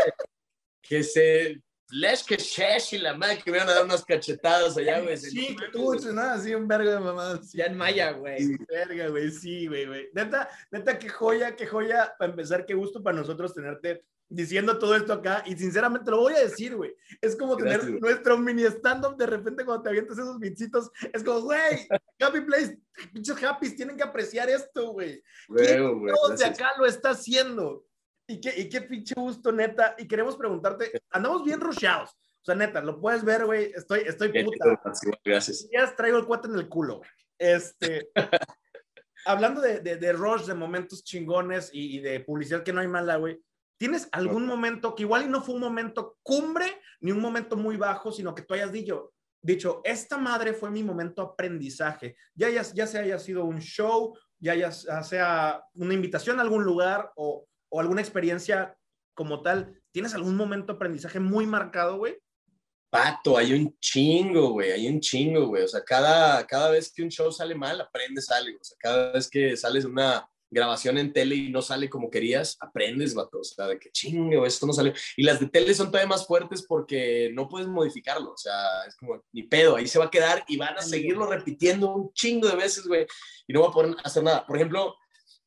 [0.83, 1.63] Que se...
[1.89, 5.17] Les que shesh y la madre que me iban a dar unas cachetadas allá, güey.
[5.17, 7.49] Sí, No tú, nada, así un vergo de mamadas.
[7.49, 8.57] Sí, Ya en Maya, güey.
[8.69, 10.09] verga, güey, sí, güey, güey.
[10.13, 14.95] Neta, neta, qué joya, qué joya, para empezar, qué gusto para nosotros tenerte diciendo todo
[14.97, 15.43] esto acá.
[15.47, 16.95] Y sinceramente lo voy a decir, güey.
[17.21, 18.01] Es como tener Gracias, güey.
[18.01, 20.91] nuestro mini stand-up de repente cuando te avientas esos bichitos.
[21.13, 21.89] Es como, güey,
[22.21, 22.79] Happy Place,
[23.13, 25.23] pinches Happys tienen que apreciar esto, güey.
[25.49, 27.87] Todos de acá lo está haciendo.
[28.29, 29.95] Y qué, y qué pinche gusto, neta.
[29.99, 32.11] Y queremos preguntarte, andamos bien rusheados.
[32.11, 33.73] O sea, neta, lo puedes ver, güey.
[33.75, 34.81] Estoy, estoy puta.
[35.25, 35.69] Gracias.
[35.73, 37.01] Ya traigo el cuate en el culo.
[37.39, 38.09] Este.
[39.27, 42.89] hablando de, de, de rush, de momentos chingones y, y de publicidad que no hay
[42.89, 43.41] mala, güey.
[43.79, 47.77] ¿Tienes algún momento que igual y no fue un momento cumbre ni un momento muy
[47.77, 49.13] bajo, sino que tú hayas dicho,
[49.43, 52.17] dicho, esta madre fue mi momento aprendizaje?
[52.35, 56.65] Ya, ya, ya sea haya sido un show, ya, ya sea una invitación a algún
[56.65, 58.77] lugar o, o alguna experiencia
[59.15, 59.81] como tal.
[59.93, 62.19] ¿Tienes algún momento aprendizaje muy marcado, güey?
[62.89, 65.65] Pato, hay un chingo, güey, hay un chingo, güey.
[65.65, 68.59] O sea, cada, cada vez que un show sale mal, aprendes algo.
[68.61, 72.11] O sea, cada vez que sales de una grabación en tele y no sale como
[72.11, 73.41] querías, aprendes, vato.
[73.41, 74.95] O sea, de que chingo, esto no sale.
[75.17, 78.33] Y las de tele son todavía más fuertes porque no puedes modificarlo.
[78.33, 81.27] O sea, es como, ni pedo, ahí se va a quedar y van a seguirlo
[81.27, 83.07] repitiendo un chingo de veces, güey.
[83.47, 84.47] Y no va a poder hacer nada.
[84.47, 84.95] Por ejemplo,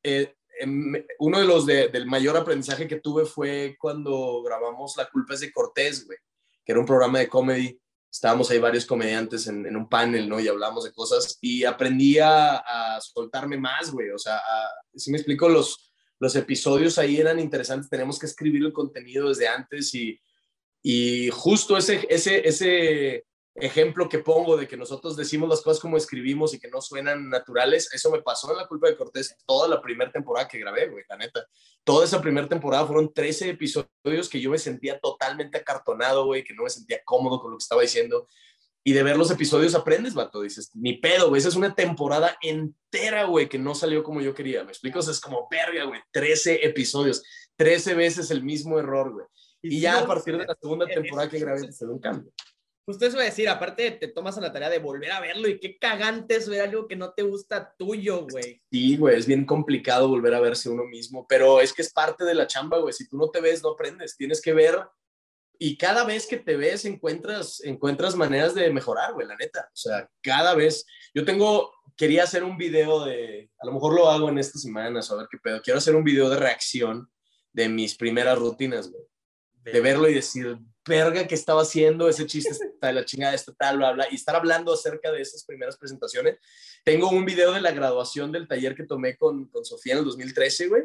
[0.03, 5.09] eh, em, uno de los de- del mayor aprendizaje que tuve fue cuando grabamos La
[5.09, 6.17] culpa es de Cortés, güey
[6.65, 7.81] que era un programa de comedy.
[8.11, 10.39] Estábamos ahí varios comediantes en, un panel, ¿no?
[10.39, 14.09] Y hablamos de cosas y aprendí a, soltarme más, güey.
[14.09, 14.41] O sea,
[14.95, 17.89] si me explico, los, los episodios ahí eran interesantes.
[17.89, 20.19] Tenemos que escribir el contenido desde antes y,
[20.81, 23.25] y justo ese, ese, ese
[23.61, 27.29] ejemplo que pongo de que nosotros decimos las cosas como escribimos y que no suenan
[27.29, 30.89] naturales, eso me pasó en La Culpa de Cortés toda la primera temporada que grabé,
[30.89, 31.45] güey, la neta.
[31.83, 36.53] Toda esa primera temporada fueron 13 episodios que yo me sentía totalmente acartonado, güey, que
[36.53, 38.27] no me sentía cómodo con lo que estaba diciendo.
[38.83, 40.41] Y de ver los episodios aprendes, vato.
[40.41, 41.39] Dices, ni pedo, güey.
[41.39, 44.63] Esa es una temporada entera, güey, que no salió como yo quería.
[44.63, 44.99] ¿Me explico?
[44.99, 45.99] O sea, es como, verga, güey.
[46.11, 47.21] 13 episodios.
[47.57, 49.25] 13 veces el mismo error, güey.
[49.61, 52.31] Y ya a partir de la segunda temporada que grabé, se dio un cambio.
[52.89, 55.47] Justo eso iba a decir, aparte te tomas a la tarea de volver a verlo
[55.47, 58.63] y qué cagante es ver algo que no te gusta tuyo, güey.
[58.71, 62.25] Sí, güey, es bien complicado volver a verse uno mismo, pero es que es parte
[62.25, 62.91] de la chamba, güey.
[62.91, 64.17] Si tú no te ves, no aprendes.
[64.17, 64.79] Tienes que ver
[65.59, 69.69] y cada vez que te ves encuentras, encuentras maneras de mejorar, güey, la neta.
[69.71, 70.83] O sea, cada vez.
[71.13, 75.11] Yo tengo, quería hacer un video de, a lo mejor lo hago en estas semanas,
[75.11, 75.61] a ver qué pedo.
[75.61, 77.07] Quiero hacer un video de reacción
[77.53, 79.03] de mis primeras rutinas, güey.
[79.61, 82.09] De verlo y decir, verga, ¿qué estaba haciendo?
[82.09, 84.07] Ese chiste está de la chingada, esto tal, bla, bla.
[84.11, 86.37] Y estar hablando acerca de esas primeras presentaciones.
[86.83, 90.05] Tengo un video de la graduación del taller que tomé con, con Sofía en el
[90.05, 90.83] 2013, güey,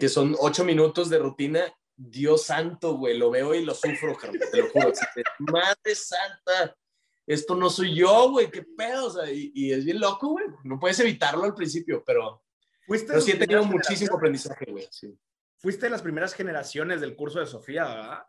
[0.00, 1.74] que son ocho minutos de rutina.
[1.96, 4.92] Dios santo, güey, lo veo y lo sufro, carnal, te lo juro.
[5.38, 6.76] Madre santa.
[7.24, 10.44] esto no soy yo, güey, qué pedo, o sea, y, y es bien loco, güey,
[10.64, 12.42] no puedes evitarlo al principio, pero,
[12.88, 15.16] pero sí he tenido muchísimo aprendizaje, güey, sí.
[15.58, 18.26] Fuiste de las primeras generaciones del curso de Sofía, ¿verdad?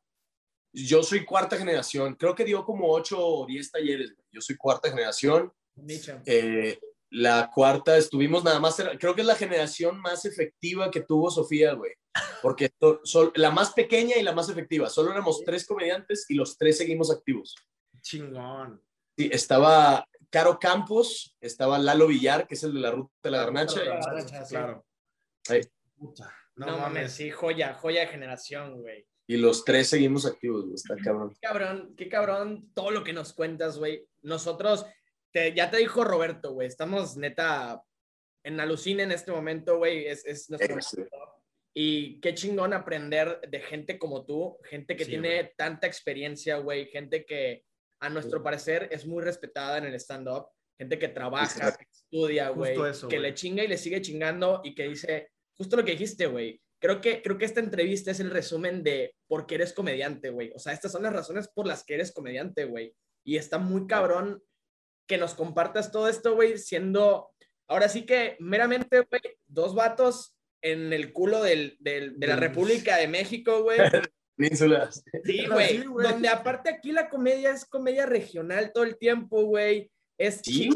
[0.75, 4.27] Yo soy cuarta generación, creo que dio como 8 o 10 talleres, güey.
[4.31, 5.51] yo soy cuarta generación.
[6.25, 6.77] Eh,
[7.11, 11.73] la cuarta estuvimos nada más, creo que es la generación más efectiva que tuvo Sofía,
[11.73, 11.93] güey.
[12.41, 14.89] Porque to- sol- la más pequeña y la más efectiva.
[14.89, 17.55] Solo éramos tres comediantes y los tres seguimos activos.
[18.01, 18.81] Chingón.
[19.17, 23.37] Sí, estaba Caro Campos, estaba Lalo Villar, que es el de la Ruta de la
[23.39, 23.81] Garnacha.
[23.83, 24.45] La.
[24.49, 24.85] Claro.
[25.47, 25.61] Ahí.
[25.97, 29.05] Puta, No, mames, sí, joya, joya de generación, güey.
[29.27, 30.75] Y los tres seguimos activos, güey.
[30.75, 31.29] Está cabrón.
[31.31, 34.07] Qué cabrón, qué cabrón todo lo que nos cuentas, güey.
[34.21, 34.85] Nosotros,
[35.31, 37.81] te- ya te dijo Roberto, güey, estamos neta
[38.43, 40.05] en alucina en este momento, güey.
[40.05, 41.01] Es, es nuestro Sí.
[41.77, 46.85] Y qué chingón aprender de gente como tú, gente que Sí, tiene tanta experiencia, güey,
[46.85, 47.65] gente que
[47.99, 48.43] a nuestro Sí.
[48.43, 50.45] parecer es muy respetada en el stand-up,
[50.77, 53.29] gente que trabaja, que estudia, Justo güey, eso, que güey.
[53.29, 56.61] le chinga y le sigue chingando y que dice, justo lo que dijiste, güey.
[56.79, 60.51] Creo que, creo que esta entrevista es el resumen de por qué eres comediante, güey.
[60.55, 62.93] O sea, estas son las razones por las que eres comediante, güey.
[63.23, 64.43] Y está muy cabrón
[65.07, 67.31] que nos compartas todo esto, güey, siendo,
[67.67, 72.97] ahora sí que meramente, güey, dos vatos en el culo del, del- de la República
[72.97, 73.77] de México, güey.
[74.37, 75.03] Penínsulas.
[75.23, 75.83] Sí, Sí, güey.
[75.85, 76.07] güey.
[76.11, 79.89] Donde aparte aquí la comedia es comedia regional todo el tiempo, güey.
[80.17, 80.69] Es Sí,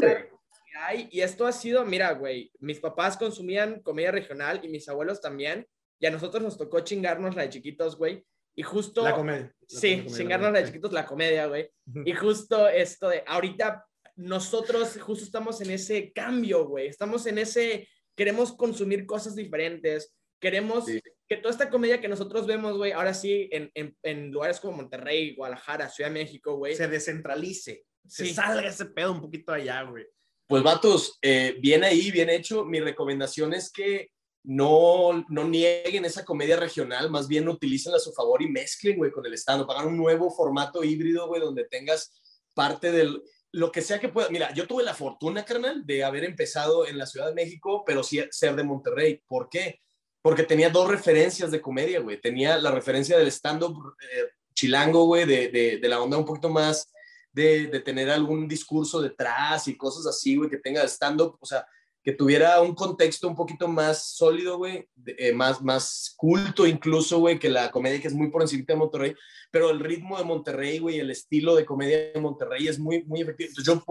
[0.78, 1.10] hay.
[1.12, 5.68] Y esto ha sido, mira, güey, mis papás consumían comedia regional y mis abuelos también.
[6.00, 8.26] Y a nosotros nos tocó chingarnos la de chiquitos, güey.
[8.56, 9.04] Y justo...
[9.04, 9.54] La comedia.
[9.62, 10.72] La Sí, comedia, chingarnos la de sí.
[10.72, 11.70] chiquitos la comedia, güey.
[12.06, 13.86] Y justo esto de, ahorita
[14.16, 16.88] nosotros justo estamos en ese cambio, güey.
[16.88, 20.14] Estamos en ese, queremos consumir cosas diferentes.
[20.42, 21.02] Queremos Sí.
[21.28, 24.78] que toda esta comedia que nosotros vemos, güey, ahora sí, en, en, en lugares como
[24.78, 26.76] Monterrey, Guadalajara, Ciudad de México, güey.
[26.76, 27.84] Se descentralice.
[28.08, 28.34] Se Sí.
[28.34, 30.06] salga ese pedo un poquito allá, güey.
[30.48, 32.66] Pues vatos, eh, bien ahí, bien hecho.
[32.66, 34.10] Mi recomendación es que
[34.43, 39.12] no, no nieguen esa comedia regional, más bien utilicen a su favor y mezclen, güey,
[39.12, 39.69] con el stand-up.
[39.86, 42.12] Un nuevo formato híbrido, güey, donde tengas
[42.54, 43.21] parte del,
[43.52, 44.30] lo que sea que pueda.
[44.30, 48.04] Mira, yo tuve la fortuna, carnal, de haber empezado en la Ciudad de México, pero
[48.04, 49.21] sí ser de Monterrey.
[49.28, 49.82] ¿Por qué?
[50.21, 52.19] Porque tenía dos referencias de comedia, güey.
[52.19, 56.49] Tenía la referencia del stand-up eh, chilango, güey, de, de, de la onda un poquito
[56.49, 56.91] más
[57.32, 61.65] de, de tener algún discurso detrás y cosas así, güey, que tenga stand-up, o sea,
[62.13, 67.50] tuviera un contexto un poquito más sólido, güey, eh, más, más culto incluso, güey, que
[67.50, 69.15] la comedia que es muy por encima de Monterrey,
[69.52, 73.22] pero el ritmo de Monterrey, güey, el estilo de comedia de Monterrey es muy, muy
[73.22, 73.50] efectivo.
[73.50, 73.84] Entonces yo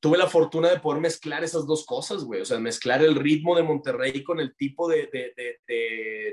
[0.00, 3.54] tuve la fortuna de poder mezclar esas dos cosas, güey, o sea, mezclar el ritmo
[3.54, 5.08] de Monterrey con el tipo de,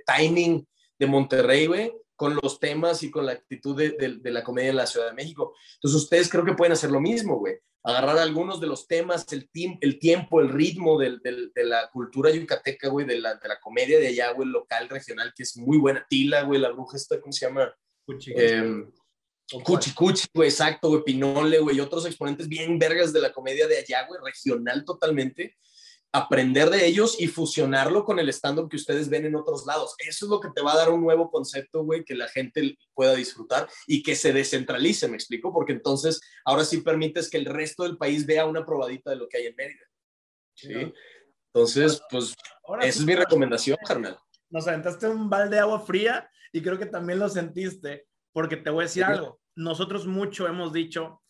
[0.05, 4.43] timing de Monterrey, güey, con los temas y con la actitud de, de- de la
[4.43, 5.53] comedia en la Ciudad de México.
[5.75, 7.55] Entonces ustedes creo que pueden hacer lo mismo, güey.
[7.83, 11.89] Agarrar algunos de los temas, el, tim- el tiempo, el ritmo del- del- de la
[11.91, 15.55] cultura yucateca, güey, de la, de la comedia de allá, güey, local, regional, que es
[15.57, 16.05] muy buena.
[16.09, 17.73] Tila, güey, la bruja esta, ¿cómo se llama?
[19.63, 23.67] Cuchi Cuchi, güey, exacto, güey, Pinole, güey, y otros exponentes bien vergas de la comedia
[23.67, 25.55] de allá, güey, regional totalmente.
[26.11, 29.93] Aprender de ellos y fusionarlo con el stand-up que ustedes ven en otros lados.
[29.99, 32.77] Eso es lo que te va a dar un nuevo concepto, güey, que la gente
[32.95, 35.53] pueda disfrutar y que se descentralice, ¿me explico?
[35.53, 39.29] Porque entonces ahora sí permites que el resto del país vea una probadita de lo
[39.29, 39.85] que hay en Mérida.
[40.55, 40.93] ¿Sí?
[41.53, 44.17] Entonces, pues, Ahora esa sí, es mi recomendación, carnal.
[44.49, 48.71] Nos aventaste un balde de agua fría y creo que también lo sentiste, porque te
[48.71, 49.11] voy a decir Sí.
[49.11, 49.39] algo.
[49.55, 51.21] Nosotros mucho hemos dicho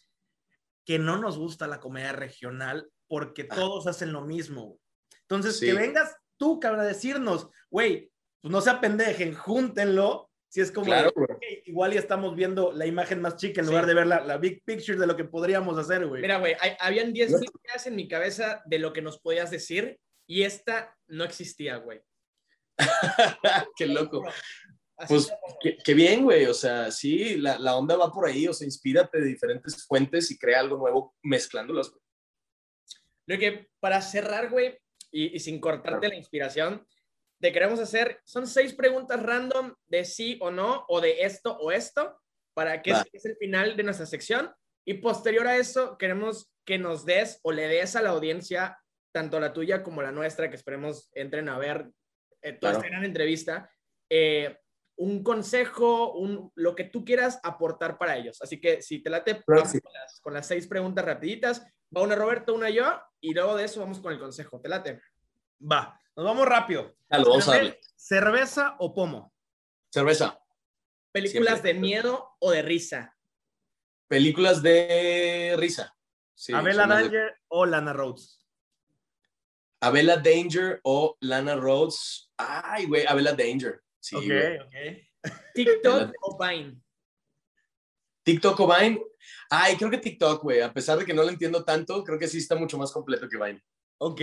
[0.86, 3.56] que no nos gusta la comedia regional porque Ah.
[3.56, 4.80] todos hacen lo mismo.
[5.24, 5.66] Entonces, Sí.
[5.66, 8.10] que vengas tú, cabrón, a decirnos, güey,
[8.42, 10.28] pues no se apendejen, júntenlo.
[10.52, 11.28] Si es como, Claro, de, güey.
[11.32, 13.72] "Ok, igual ya estamos viendo la imagen más chica en Sí.
[13.72, 16.22] lugar de ver la, la big picture de lo que podríamos hacer, güey.
[16.22, 20.00] Mira, güey, hay- habían 10.000 ideas en mi cabeza de lo que nos podías decir
[20.28, 22.02] y esta no existía, güey.
[23.76, 24.24] Qué loco.
[25.08, 26.46] Pues qué, qué bien, güey.
[26.48, 28.48] O sea, sí, la, la onda va por ahí.
[28.48, 31.90] O sea, inspírate de diferentes fuentes y crea algo nuevo mezclándolas.
[31.90, 32.02] güey.
[33.30, 34.76] Lo que para cerrar, güey,
[35.12, 36.86] y, y sin cortarte la inspiración,
[37.40, 41.72] te queremos hacer, son seis preguntas random de sí o no, o de esto o
[41.72, 42.20] esto,
[42.56, 43.02] para que Va.
[43.02, 44.52] es, es el final de nuestra sección.
[44.84, 48.78] Y posterior a eso, queremos que nos des o le des a la audiencia,
[49.14, 51.88] tanto la tuya como la nuestra, que esperemos entren a ver
[52.42, 52.78] eh, toda Claro.
[52.78, 53.72] esta gran entrevista,
[54.10, 54.58] eh,
[55.00, 58.42] un consejo, un, lo que tú quieras aportar para ellos.
[58.42, 59.80] Así que si te late, Claro, vamos sí.
[59.80, 61.66] con, las, con las seis preguntas rapiditas.
[61.96, 62.86] Va una Roberto, una yo,
[63.22, 64.60] y luego de eso vamos con el consejo.
[64.60, 65.02] ¿Te late?
[65.62, 66.96] Va, nos vamos rápido.
[67.08, 67.80] Dale, vamos a darle.
[67.96, 69.34] ¿Cerveza o pomo?
[69.92, 70.38] Cerveza.
[71.14, 71.74] ¿Películas Siempre.
[71.74, 73.18] de miedo o de risa?
[74.08, 75.96] Películas de risa.
[76.36, 78.46] Sí, Abela de- Danger o Lana Rhodes.
[79.82, 82.30] Abela Danger o Lana Rhodes.
[82.38, 83.82] Ay, güey, Abela Danger.
[84.00, 84.58] Sí, ok, güey.
[84.60, 84.74] ok.
[85.54, 86.78] TikTok o Vine.
[88.24, 89.02] TikTok o Vine.
[89.50, 90.62] Ay, creo que TikTok, güey.
[90.62, 93.28] A pesar de que no lo entiendo tanto, creo que sí está mucho más completo
[93.28, 93.62] que Vine.
[94.00, 94.22] Ok,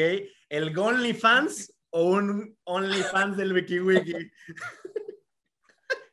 [0.49, 4.15] ¿el OnlyFans o un OnlyFans del Wiki Wiki?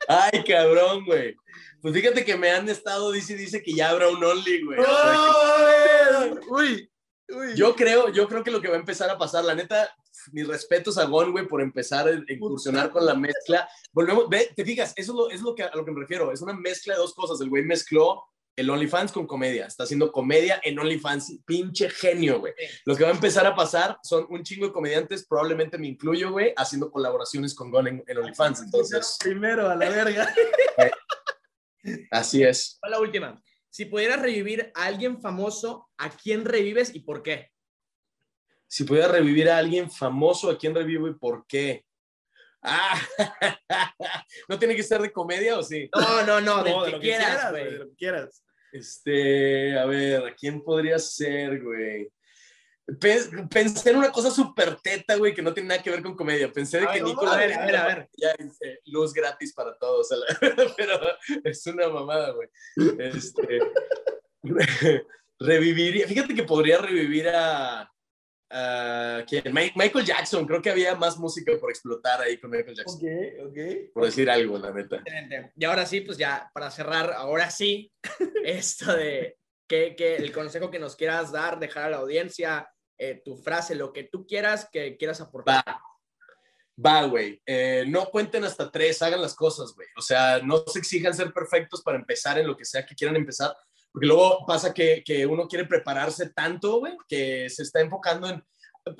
[0.08, 1.36] Ay, cabrón, güey.
[1.82, 4.80] Pues fíjate que me han estado, dice, dice que ya habrá un Only, güey.
[4.80, 6.92] O sea, que- Uy,
[7.30, 7.56] uy.
[7.56, 9.96] Yo creo, yo creo que lo que va a empezar a pasar, la neta,
[10.32, 13.68] mis respetos a Gon, güey, por empezar a incursionar con la mezcla.
[13.92, 16.32] Volvemos, ve, te fijas, eso es lo, es lo que, a lo que me refiero,
[16.32, 17.42] es una mezcla de dos cosas.
[17.42, 18.24] El güey mezcló
[18.56, 22.54] el OnlyFans con comedia, está haciendo comedia en OnlyFans, pinche genio, güey.
[22.86, 26.32] Lo que va a empezar a pasar son un chingo de comediantes, probablemente me incluyo,
[26.32, 28.62] güey, haciendo colaboraciones con Gon en, en OnlyFans.
[28.62, 30.34] Entonces, Primero, a la verga.
[32.12, 32.80] así es.
[32.88, 33.42] La última.
[33.70, 37.53] Si pudieras revivir a alguien famoso, ¿a quién revives y por qué?
[38.74, 41.86] Si pudiera revivir a alguien famoso, ¿a quién revivo y por qué?
[42.64, 43.00] Ah,
[44.50, 45.88] ¿no tiene que ser de comedia o sí?
[45.94, 47.66] No, no, no, de lo que quieras, güey.
[47.66, 48.44] de lo que quieras.
[48.72, 52.12] Este, a ver, ¿a quién podría ser, güey?
[53.00, 56.16] Pe- Pensé en una cosa súper teta, güey, que no tiene nada que ver con
[56.16, 56.52] comedia.
[56.52, 58.10] Pensé de que Nicolás a ver, a ver, a ver.
[58.18, 60.10] ya dice luz gratis para todos,
[60.78, 61.00] pero
[61.44, 62.50] es una mamada, güey.
[62.98, 63.60] Este,
[65.40, 67.93] reviviría, fíjate que podría revivir a,
[68.54, 69.44] a ¿quién?
[69.54, 70.46] Mi- Michael Jackson.
[70.46, 73.58] Creo que había más música por explotar ahí con Michael Jackson, Ok, ok.
[73.94, 74.98] por decir algo, la neta.
[74.98, 75.52] Excelente.
[75.56, 77.92] Y ahora sí, pues ya para cerrar, ahora sí,
[78.46, 79.38] esto de
[79.68, 83.74] que, que el consejo que nos quieras dar, dejar a la audiencia, eh, tu frase,
[83.76, 85.64] lo que tú quieras que quieras aportar.
[85.68, 85.82] Va.
[86.86, 87.40] Va, güey.
[87.46, 89.88] Eh, no cuenten hasta tres, hagan las cosas, güey.
[89.96, 93.16] O sea, no se exijan ser perfectos para empezar en lo que sea que quieran
[93.16, 93.56] empezar,
[93.94, 98.44] porque luego pasa que, que uno quiere prepararse tanto, güey, que se está enfocando en...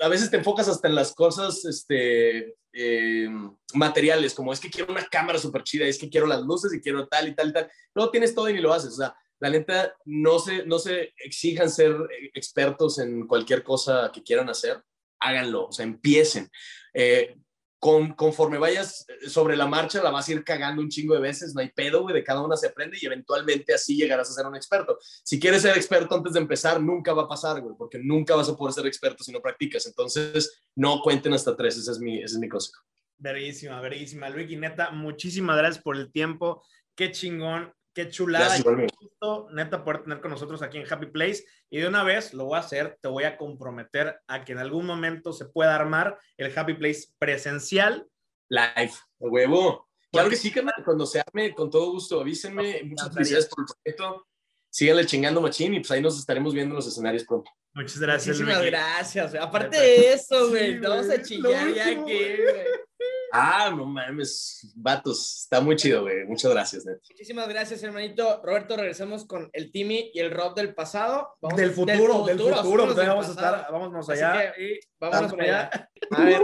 [0.00, 3.28] A veces te enfocas hasta en las cosas este, eh,
[3.74, 6.80] materiales, como es que quiero una cámara súper chida, es que quiero las luces y
[6.80, 7.70] quiero tal y tal y tal.
[7.92, 8.92] Luego tienes todo y ni lo haces.
[8.92, 11.94] O sea, la neta, no se, no se exijan ser
[12.32, 14.80] expertos en cualquier cosa que quieran hacer.
[15.18, 16.48] Háganlo, o sea, empiecen.
[16.94, 17.36] Eh,
[17.84, 21.54] con, conforme vayas sobre la marcha, la vas a ir cagando un chingo de veces,
[21.54, 24.46] no hay pedo, güey, de cada una se aprende y eventualmente así llegarás a ser
[24.46, 24.96] un experto.
[25.22, 28.48] Si quieres ser experto antes de empezar, nunca va a pasar, güey, porque nunca vas
[28.48, 29.84] a poder ser experto si no practicas.
[29.84, 32.82] Entonces, no cuenten hasta tres, ese es mi, ese es mi consejo.
[33.18, 33.82] Verguísima,
[34.48, 36.64] y neta, muchísimas gracias por el tiempo.
[36.94, 38.46] Qué chingón, qué chulada.
[38.46, 41.44] Gracias, gusto, neta, poder tener con nosotros aquí en Happy Place.
[41.70, 44.58] Y de una vez lo voy a hacer, te voy a comprometer a que en
[44.58, 48.06] algún momento se pueda armar el Happy Place presencial.
[48.48, 49.88] Live, huevo.
[50.12, 52.82] Claro que sí, carnal, cuando se arme, con todo gusto, avísenme.
[52.84, 54.26] Muchas felicidades por el proyecto.
[54.70, 57.50] Síganle chingando machín y pues ahí nos estaremos viendo en los escenarios pronto.
[57.74, 58.70] Muchas gracias, Muchísimas Luis.
[58.70, 59.42] gracias, güey.
[59.42, 62.66] Aparte de eso, Sí, güey, te vamos a chillar ya que, güey.
[63.36, 66.24] Ah, no mames, vatos, está muy chido, güey.
[66.24, 67.00] Muchas gracias, neta.
[67.10, 68.40] Muchísimas gracias, hermanito.
[68.44, 71.30] Roberto, regresamos con el Timmy y el Rob del pasado.
[71.40, 72.56] Vamos- Del futuro, del futuro.
[72.62, 74.52] fuimos Entonces del vamos a estar, vámonos allá.
[74.54, 75.90] que, y Vámonos para allá.
[76.12, 76.42] A ver.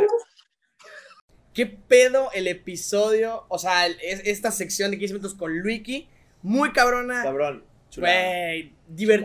[1.55, 3.45] ¿Qué pedo el episodio?
[3.49, 6.09] O sea, el- es- esta sección de 15 minutos con Luiki.
[6.43, 7.22] Muy cabrona.
[7.22, 7.64] Cabrón.
[7.97, 8.72] Güey,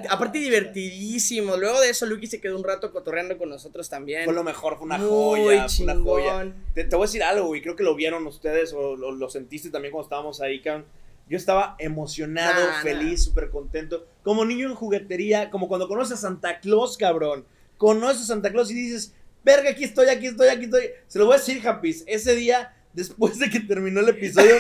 [0.09, 1.57] aparte divertidísimo.
[1.57, 4.25] Luego de eso, Luiki se quedó un rato cotorreando con nosotros también.
[4.25, 6.53] Fue lo mejor, fue una Muy joya, fue una joya.
[6.73, 7.61] Te, te voy a decir algo, güey.
[7.61, 10.85] Creo que lo vieron ustedes o lo, lo sentiste también cuando estábamos ahí, cabrón.
[11.27, 14.05] Yo estaba emocionado, Nah, feliz, súper contento.
[14.23, 17.45] Como niño en juguetería, como cuando conoces a Santa Claus, cabrón.
[17.77, 19.13] Conoces a Santa Claus y dices,
[19.43, 20.83] verga, aquí estoy, aquí estoy, aquí estoy.
[21.07, 21.95] Se lo voy a decir, Happy.
[22.05, 24.55] Ese día, después de que terminó el episodio,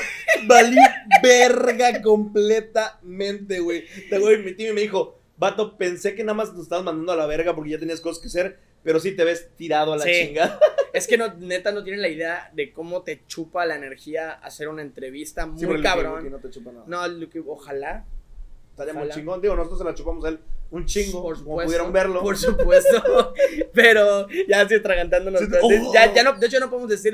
[0.47, 0.77] valí
[1.23, 3.85] verga completamente, güey.
[4.09, 7.15] Te güey, mi tío me dijo, vato, pensé que nada más nos estabas mandando a
[7.15, 10.03] la verga porque ya tenías cosas que hacer, pero sí te ves tirado a la
[10.03, 10.11] Sí.
[10.27, 10.59] chingada.
[10.93, 14.69] Es que no, neta no tienen la idea de cómo te chupa la energía hacer
[14.69, 16.31] una entrevista muy Sí, cabrón.
[16.31, 16.85] No te chupa nada.
[16.87, 17.01] No,
[17.47, 18.05] ojalá.
[18.69, 19.41] Estaría muy chingón.
[19.41, 20.39] Digo, nosotros se la chupamos a él
[20.75, 22.21] un chingo, Por como pudieron verlo.
[22.21, 23.33] Por supuesto.
[23.73, 25.41] Pero ya estoy atragantándonos.
[25.41, 25.93] Sí, oh.
[25.93, 27.13] ya, ya no, de hecho, no podemos decir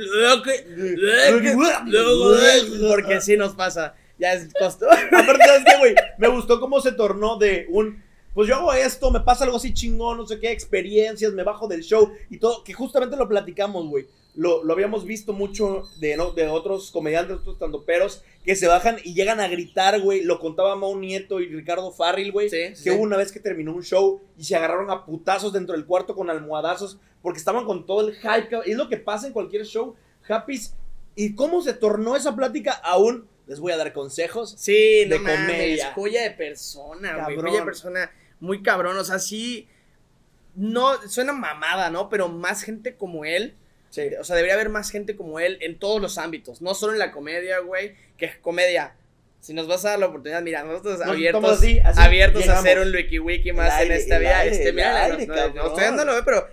[2.89, 3.95] porque sí nos pasa.
[4.17, 4.87] Ya es costo.
[5.11, 5.95] Aparte, ¿sabes qué, güey?
[6.17, 8.03] Me gustó cómo se tornó de un.
[8.33, 11.67] Pues yo hago esto, me pasa algo así chingón, no sé qué, experiencias, me bajo
[11.67, 14.07] del show y todo, que justamente lo platicamos, güey.
[14.33, 16.31] Lo, lo habíamos visto mucho de, ¿no?
[16.31, 20.23] de otros comediantes, otros tandoperos, que se bajan y llegan a gritar, güey.
[20.23, 22.49] Lo contaba Mau Nieto y Ricardo Farril, güey.
[22.49, 22.89] Sí, sí, que sí.
[22.91, 26.15] hubo una vez que terminó un show y se agarraron a putazos dentro del cuarto
[26.15, 28.61] con almohadazos porque estaban con todo el hype.
[28.65, 29.95] Es lo que pasa en cualquier show,
[30.27, 30.59] Happy.
[31.15, 34.55] ¿Y cómo se tornó esa plática a un les voy a dar consejos.
[34.57, 35.93] Sí, de no mames, comedia.
[35.93, 37.35] joya de persona, güey.
[37.35, 38.97] Joya de persona muy cabrón.
[38.97, 39.67] O sea, sí.
[40.55, 42.07] No, suena mamada, ¿no?
[42.07, 43.57] Pero más gente como él.
[43.91, 44.09] Sí.
[44.19, 46.61] O sea, debería haber más gente como él en todos los ámbitos.
[46.61, 47.95] No solo en la comedia, güey.
[48.17, 48.95] Que es comedia.
[49.39, 52.47] Si nos vas a dar la oportunidad, mira, nosotros Nos abiertos, estamos así, así, abiertos
[52.47, 54.45] a hacer un wiki wiki más aire, en esta vida.
[54.45, 56.47] este, el mira, aire, no, no, no estoy dándolo, eh, pero.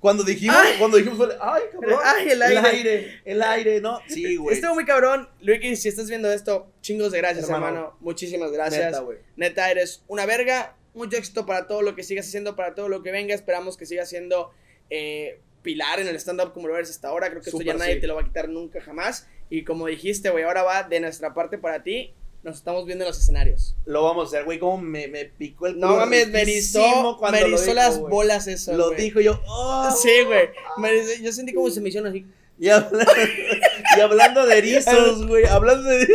[0.00, 0.76] Cuando dijimos, Ay.
[0.78, 2.00] cuando dijimos, fue, ay, cabrón.
[2.04, 2.58] Ay, el aire.
[2.58, 4.00] El aire, el aire, ¿no?
[4.08, 4.56] Sí, güey.
[4.56, 5.28] Estuvo muy cabrón.
[5.40, 7.66] Luiki, si estás viendo esto, chingos de gracias, Hermano.
[7.66, 7.96] hermano.
[8.00, 8.86] Muchísimas gracias.
[8.86, 9.18] Neta, güey.
[9.36, 10.74] Neta, eres una verga.
[10.94, 13.34] Mucho éxito para todo lo que sigas haciendo, para todo lo que venga.
[13.34, 14.52] Esperamos que sigas siendo
[14.90, 17.30] eh, pilar en el stand-up como lo eres hasta ahora.
[17.30, 18.00] Creo que Súper, esto ya nadie sí.
[18.00, 19.26] te lo va a quitar nunca jamás.
[19.50, 22.14] Y como dijiste, güey, ahora va de nuestra parte para ti.
[22.42, 23.76] Nos estamos viendo en los escenarios.
[23.84, 24.58] Lo vamos a hacer, güey.
[24.58, 28.00] Como me, me picó el No culo mames, me erizó, cuando me erizó dijo, las
[28.00, 28.72] bolas eso.
[28.76, 29.40] Lo dijo yo.
[29.46, 29.90] oh.
[30.02, 30.48] Sí, güey.
[30.90, 32.26] Erizó- Yo sentí como se me hicieron así.
[32.58, 33.06] Y, habla-
[33.96, 35.44] y hablando de erizos, güey.
[35.46, 36.08] Hablando de.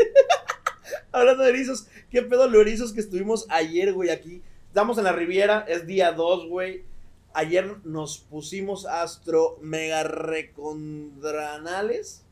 [1.12, 1.88] hablando de erizos.
[2.12, 4.10] ¿Qué pedo los erizos que estuvimos ayer, güey?
[4.10, 4.42] Aquí.
[4.68, 5.66] Estamos en la Riviera.
[5.68, 6.84] Es día 2, güey.
[7.38, 12.24] Ayer nos pusimos astro mega recondranales.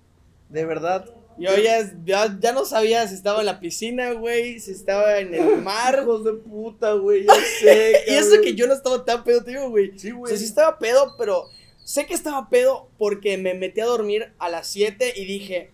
[0.50, 1.06] De verdad.
[1.38, 5.36] Yo ya, ya, ya no sabía si estaba en la piscina, güey, si estaba en
[5.36, 6.00] el mar.
[6.02, 7.26] Hijos de puta, güey.
[7.26, 8.02] Ya sé.
[8.08, 9.92] y eso que yo no estaba tan pedo, te digo, güey.
[10.00, 10.32] Sí, O güey.
[10.32, 11.44] sea, sí estaba pedo, pero
[11.84, 15.70] sé que estaba pedo porque me metí a dormir a las 7 y dije,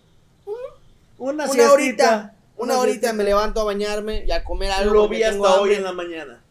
[1.18, 3.14] Una, una horita, una horita siestita.
[3.14, 4.94] me levanto a bañarme y a comer algo.
[4.94, 6.44] Lo vi hasta hoy en la mañana.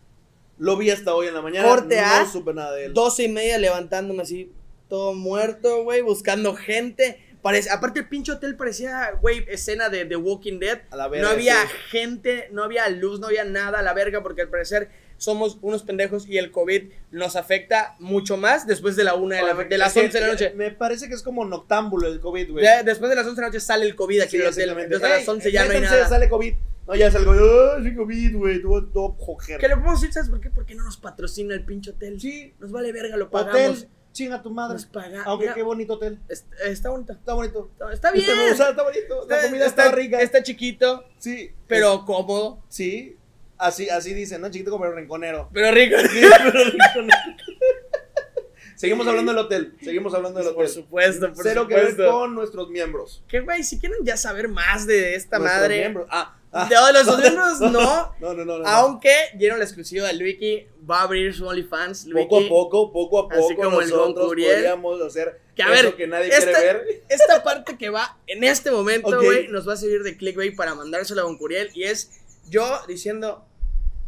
[0.61, 1.67] Lo vi hasta hoy en la mañana.
[1.67, 2.95] Corte No supe nada de él.
[2.95, 4.53] 12 y media levantándome así,
[4.89, 7.19] todo muerto, güey, buscando gente.
[7.43, 10.83] Parece, aparte el pinche hotel parecía, güey, escena de The Walking Dead.
[10.91, 11.69] A la No verga, había sí.
[11.89, 15.83] gente, no había luz, no había nada a la verga, porque al parecer somos unos
[15.83, 19.79] pendejos y el COVID nos afecta mucho más después de la una de, la, de
[19.79, 20.53] las Es que 11 de la noche.
[20.55, 22.67] Me parece que es como noctámbulo el COVID, güey.
[22.85, 24.69] Después de las 11 de la noche sale el COVID aquí Sí, en el hotel.
[24.79, 26.09] Entonces a las Ey, 11 ya no hay nada.
[26.09, 26.55] sale COVID.
[26.91, 27.32] No, ya salgo.
[27.32, 28.61] Ay, sí, COVID, güey.
[28.62, 29.61] Todo, todo jojer.
[29.61, 30.12] ¿Qué le podemos decir?
[30.12, 30.51] ¿Sabes por qué?
[30.51, 32.20] Porque no nos patrocina el pinche hotel.
[32.20, 32.53] Sí.
[32.59, 33.55] Nos vale verga, lo pagamos.
[33.78, 34.74] Hotel, chinga tu madre.
[34.74, 35.22] Nos paga.
[35.24, 36.18] Aunque Mira, qué bonito hotel.
[36.28, 37.12] es- está bonito.
[37.12, 37.70] Está bonito.
[37.72, 38.24] Está, está bien.
[38.28, 39.26] Está, sea, está bonito.
[39.28, 40.20] La comida está, rica.
[40.20, 41.53] Está chiquito, Sí.
[41.68, 42.62] pero cómodo.
[42.68, 43.16] Sí.
[43.57, 44.51] Así, así dicen, ¿no?
[44.51, 45.49] Chiquito como el rinconero.
[45.53, 45.97] Pero rico.
[46.11, 47.18] Sí, pero rinconero.
[48.74, 49.74] Seguimos hablando del hotel.
[49.82, 50.74] Seguimos hablando del por hotel.
[50.74, 52.12] supuesto, por Cero que ver supuesto.
[52.12, 53.22] con nuestros miembros.
[53.28, 55.78] Que güey, si quieren ya saber más de esta Nuestros madre.
[55.80, 56.07] miembros.
[56.11, 56.68] Ah, ah.
[56.68, 57.70] De los miembros no.
[57.70, 58.44] No, no, no.
[58.44, 58.66] no, no.
[58.68, 62.09] Aunque dieron la exclusiva de Luiki, va a abrir su OnlyFans.
[62.12, 65.82] Poco a poco, poco a Así poco, como el nosotros podríamos hacer Que a eso
[65.84, 67.03] ver, que nadie esta- quiere ver.
[67.09, 70.74] Esta parte que va en este momento, güey, nos va a servir de clickbait para
[70.74, 71.70] mandárselo a Goncuriel.
[71.74, 72.11] Y es
[72.48, 73.44] yo diciendo,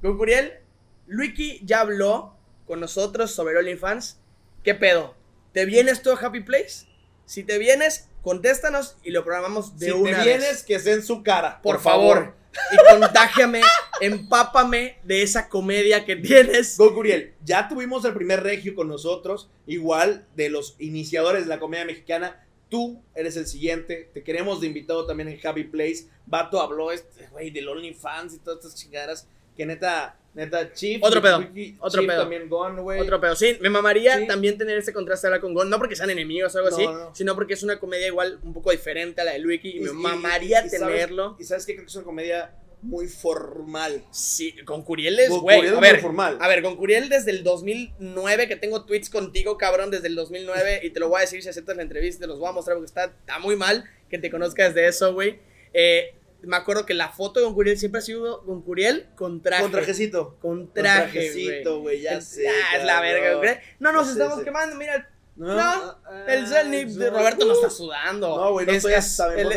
[0.03, 0.55] Goncuriel,
[1.07, 2.36] Luiki ya habló
[2.66, 4.18] con nosotros sobre OnlyFans.
[4.64, 5.14] ¿Qué pedo?
[5.53, 6.86] ¿Te vienes tú a Happy Place?
[7.33, 10.24] Si te vienes, contéstanos y lo programamos de si una te vez.
[10.26, 11.62] vienes, que sea en su cara.
[11.62, 12.35] por, favor.
[12.70, 13.62] Y contágiame,
[14.03, 16.76] empápame de esa comedia que tienes.
[16.76, 21.87] Gokuriel, ya tuvimos el primer regio con nosotros, igual de los iniciadores de la comedia
[21.87, 22.47] mexicana.
[22.68, 26.09] Tú eres el siguiente, te queremos de invitado también en Happy Place.
[26.26, 29.26] Vato habló este güey del OnlyFans y todas estas chingaderas
[29.57, 31.03] que neta, neta, Chief.
[31.03, 31.47] Otro pedo,
[31.81, 32.21] otro pedo.
[32.23, 33.01] también gone, güey.
[33.01, 34.27] Otro pedo, sí, me mamaría Sí.
[34.27, 36.87] también tener ese contraste hablar con Gon, no porque sean enemigos o algo No, así,
[36.87, 37.15] no.
[37.15, 39.81] sino porque es una comedia igual un poco diferente a la de Luiki y, Y-
[39.81, 41.37] me y- mamaría y sabes- tenerlo.
[41.39, 44.03] Y sabes que creo que es una comedia muy formal.
[44.11, 46.37] Sí, con Curiel es, güey, a ver, formal.
[46.41, 50.81] a ver, con Curiel desde el 2009, que tengo tweets contigo, cabrón, desde el 2009,
[50.83, 52.77] y te lo voy a decir si aceptas la entrevista, te los voy a mostrar
[52.77, 55.39] porque está, está muy mal que te conozcas de eso, güey.
[55.73, 59.40] Eh, me acuerdo que la foto de Con Curiel siempre ha sido con Curiel con
[59.43, 59.62] traje.
[59.62, 60.36] Con trajecito.
[60.40, 62.49] Con Con traje, trajecito, güey, ya sé.
[62.49, 63.51] Ah, es la verga, güey.
[63.78, 67.70] No nos sé, estamos quemando, mira, No, No, ah, el Zelny de Roberto no está
[67.70, 68.36] sudando.
[68.36, 69.49] No, güey, no es, estoy es- hasta el-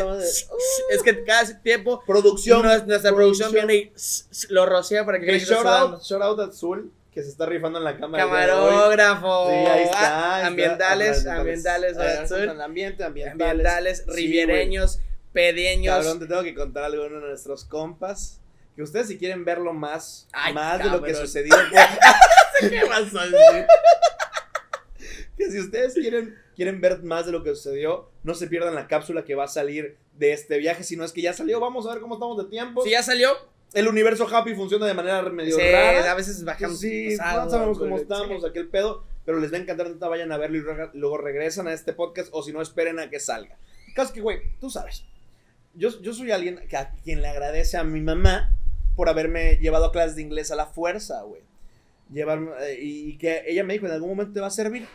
[1.02, 2.62] que cada tiempo Producción.
[2.62, 3.92] nuestra, nuestra producción, viene y
[4.48, 7.84] lo rocea para que Que shout out, shout out Azul, que se está rifando en
[7.84, 8.24] la cámara.
[8.24, 8.30] el.
[8.30, 9.48] Camarógrafo.
[9.50, 10.36] Sí, ahí está.
[10.40, 12.60] Ah, ambientales, ambientales, el
[13.02, 13.26] ambientales.
[13.32, 15.00] ambientales, Sí, riviereños.
[15.36, 15.94] Pedeños.
[15.94, 18.40] Cabrón, te tengo que contar algo de uno de nuestros compas.
[18.74, 21.26] Que ustedes si quieren verlo más, Ay, más de lo que cabrón.
[21.26, 21.54] sucedió.
[21.70, 21.88] pues,
[22.60, 23.66] ¿Qué decir?
[25.36, 28.86] que si ustedes quieren, quieren ver más de lo que sucedió, no se pierdan la
[28.86, 30.84] cápsula que va a salir de este viaje.
[30.84, 32.82] Si no es que ya salió, vamos a ver cómo estamos de tiempo.
[32.82, 33.30] Si ya salió,
[33.74, 36.10] El universo Happy funciona de manera medio sí, rara.
[36.10, 36.80] a veces bajamos.
[36.80, 38.48] Sí, pasado, no sabemos cómo estamos, sí.
[38.48, 41.92] aquel pedo, pero les va a encantar, vayan a verlo y luego regresan a este
[41.92, 43.58] podcast o si no, esperen a que salga.
[43.94, 45.04] Caso que, güey, tú sabes,
[45.76, 48.52] yo, yo soy alguien que a quien le agradece a mi mamá
[48.94, 51.42] por haberme llevado a clases de inglés a la fuerza, güey.
[52.10, 54.86] Llevarme, eh, y, que ella me dijo, en algún momento te va a servir.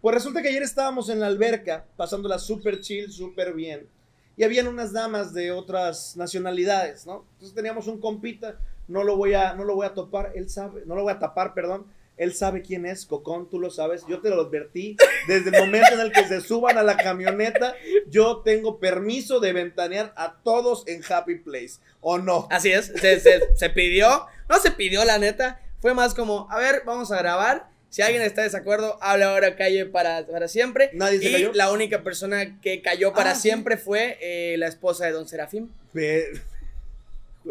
[0.00, 3.88] Pues resulta que ayer estábamos en la alberca, pasándola súper chill, súper bien.
[4.36, 7.24] y habían unas damas de otras nacionalidades, ¿no?
[7.32, 8.56] Entonces teníamos un compita,
[8.86, 11.18] no lo voy a, no lo voy a topar, él sabe, no lo voy a
[11.18, 11.86] tapar, perdón,
[12.18, 14.96] él sabe quién es, Cocón, tú lo sabes, yo te lo advertí,
[15.26, 17.74] desde el momento en el que se suban a la camioneta,
[18.08, 22.46] yo tengo permiso de ventanear a todos en Happy Place, ¿o no?
[22.50, 26.58] Así es, se, se- se pidió, no se pidió la neta, fue más como, a
[26.58, 30.90] ver, vamos a grabar, si alguien está de desacuerdo, habla ahora, calle para, para siempre.
[30.92, 31.52] ¿Nadie se y cayó?
[31.54, 33.42] la única persona que cayó para Ah, sí.
[33.48, 36.26] siempre fue eh, la esposa de Don Serafín, de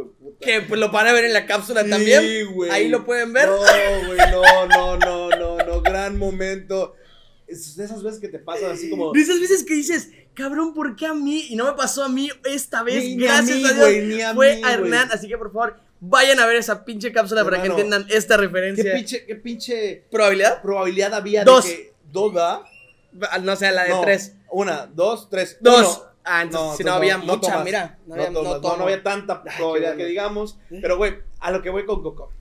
[0.06, 0.46] puta.
[0.46, 2.54] que pues, lo van a ver en la cápsula Sí, también.
[2.54, 2.70] güey.
[2.72, 3.48] Ahí lo pueden ver.
[3.48, 6.96] No, güey, no, no, no, no, no, gran momento.
[7.48, 9.14] Es de esas veces que te pasan así como...
[9.14, 11.46] De esas veces que dices, cabrón, ¿por qué a mí?
[11.50, 13.78] Y no me pasó a mí esta vez, Ni- ni a gracias mí, a, Dios.
[13.80, 16.84] güey, ni a fue mí, a Hernán, así que por favor, vayan a ver esa
[16.84, 18.94] pinche cápsula para que entiendan esta ¿Qué referencia.
[18.94, 20.62] pinche, qué pinche ¿Probabilidad?
[20.62, 21.66] probabilidad había Dos.
[21.66, 21.94] de que...
[22.12, 22.60] Dos, ¿verdad?
[23.42, 24.34] No sé, la de No, tres.
[24.52, 25.58] Una, dos, tres.
[25.62, 25.98] Dos.
[26.00, 26.07] uno.
[26.30, 27.66] Ah, entonces, si no, entonces había no mucha, tomas.
[27.66, 28.00] mira.
[28.06, 30.60] No No, había, no tomas, no, no había tanta probabilidad que digamos.
[30.72, 30.80] ¿Eh?
[30.82, 32.32] Pero, güey, a lo que voy con Coco.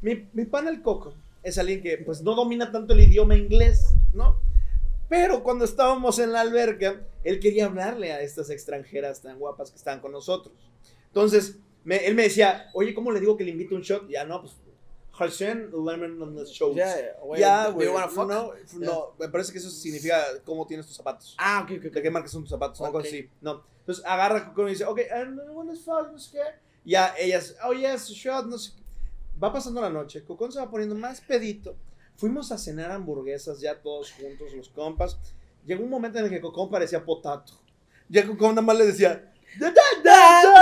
[0.00, 3.94] Mi, mi pana el Coco es alguien que, pues, no domina tanto el idioma inglés,
[4.12, 4.40] ¿no?
[5.08, 9.76] Pero cuando estábamos en la alberca, él quería hablarle a estas extranjeras tan guapas que
[9.76, 10.54] estaban con nosotros.
[11.08, 14.08] Entonces, me- él me decía, oye, ¿cómo le digo que le invito un shot?
[14.08, 14.54] Ya, no, pues,
[15.18, 16.74] Harsen Lemon on the show.
[16.74, 17.70] Ya, güey, ya?
[18.26, 21.36] No, no, me parece que eso significa cómo tienes tus zapatos.
[21.38, 21.92] Ah, ok, ok.
[21.92, 22.80] ¿De qué marca son tus zapatos?
[22.80, 23.00] Ok.
[23.00, 23.30] así.
[23.40, 23.62] No.
[23.80, 26.42] Entonces agarra y dice, ok, and when is fuck, no sé qué.
[26.84, 28.82] Ya ellas, oh yes, shot, no sé qué.
[29.42, 31.76] Va pasando la noche, Cocón se va poniendo más pedito.
[32.16, 35.18] Fuimos a cenar hamburguesas ya todos juntos, los compas.
[35.66, 37.52] Llegó un momento en el que Cocón parecía potato.
[38.08, 40.52] Ya Cocón nada más le decía, "Da, da, da,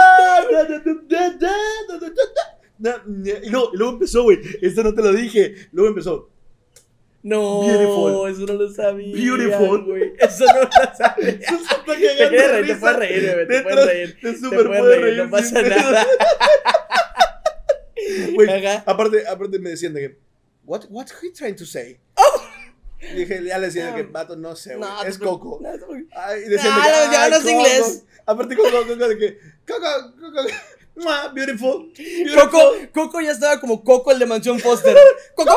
[2.82, 4.40] y, no, y luego empezó, güey.
[4.60, 5.54] Esto no te lo dije.
[5.72, 6.28] Luego empezó.
[7.22, 8.30] No, Beautiful.
[8.30, 9.14] eso no lo sabía.
[9.14, 9.84] Beautiful.
[9.84, 10.12] Güey.
[10.18, 11.30] Eso no lo sabía.
[11.40, 11.84] eso está.
[11.84, 13.48] Te, reír, te puedes reír, güey.
[13.48, 14.18] Te puedes reír.
[14.20, 16.06] Te, super te puedes reír, reír, No pasa nada.
[18.34, 20.18] Güey, aparte, aparte me decían de que,
[20.64, 22.00] what, what he trying to say?
[22.16, 22.42] Oh.
[23.00, 23.96] Dije, ya le decía no.
[23.96, 25.60] que, vato, no sé, no, es Coco.
[25.62, 25.70] No,
[26.16, 28.04] ay, y decían, ah, no, de que, ya hablas inglés.
[28.26, 30.48] Aparte, Coco, Coco, de que, Coco, Coco
[30.94, 32.50] beautiful, beautiful.
[32.50, 34.96] Coco, Coco ya estaba como Coco el de Mansión Foster.
[35.34, 35.56] Coco,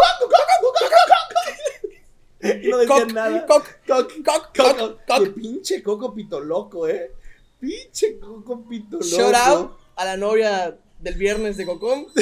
[2.41, 3.45] Y no decían Coco, nada.
[3.45, 4.77] Coco, Coco, Coco, Coco.
[4.77, 5.35] Coco, Qué Coco.
[5.35, 7.11] pinche Coco pito loco, eh.
[7.59, 9.05] Pinche Coco pito loco.
[9.05, 12.07] Shout out a la novia del viernes de Cocón.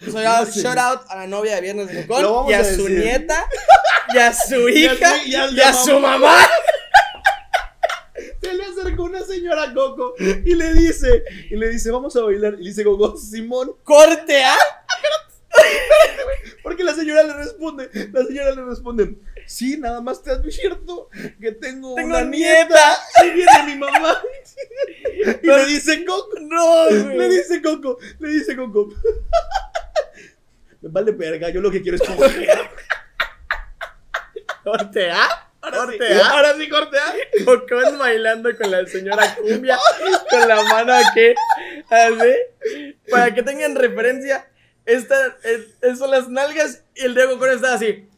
[0.00, 0.60] Shout out, Sí.
[0.62, 2.50] shout out a la novia de viernes de Cocón.
[2.50, 3.48] Y a, a su nieta.
[4.12, 5.14] Y a su Y a hija.
[5.20, 6.36] su- Y y a a, la su mamá.
[8.52, 12.20] Se le acercó una señora a Coco y le dice, y le dice, vamos a
[12.22, 12.52] bailar.
[12.54, 14.54] Y le dice Coco, Simón, Corte A.
[16.62, 21.08] porque la señora le responde, la señora le responde, sí, nada más te advierto
[21.40, 22.66] que tengo, Tengo una nieta.
[22.68, 23.24] nieta.
[23.24, 24.20] Y viene mi mamá.
[25.42, 28.88] Y le dice Coco, No, le dice Coco, le dice Coco.
[30.82, 32.48] Me vale verga, yo lo que quiero es coger.
[34.64, 35.51] Corte A.
[35.62, 36.28] Ahora sí, Corte A.
[36.30, 37.44] ahora sí, corte A.
[37.44, 39.78] Cocón bailando con la señora Cumbia,
[40.28, 41.34] con la mano aquí,
[41.88, 42.90] así.
[43.10, 44.48] Para que tengan referencia,
[44.86, 48.08] esta, es- es- son las nalgas y el de Cocón está así.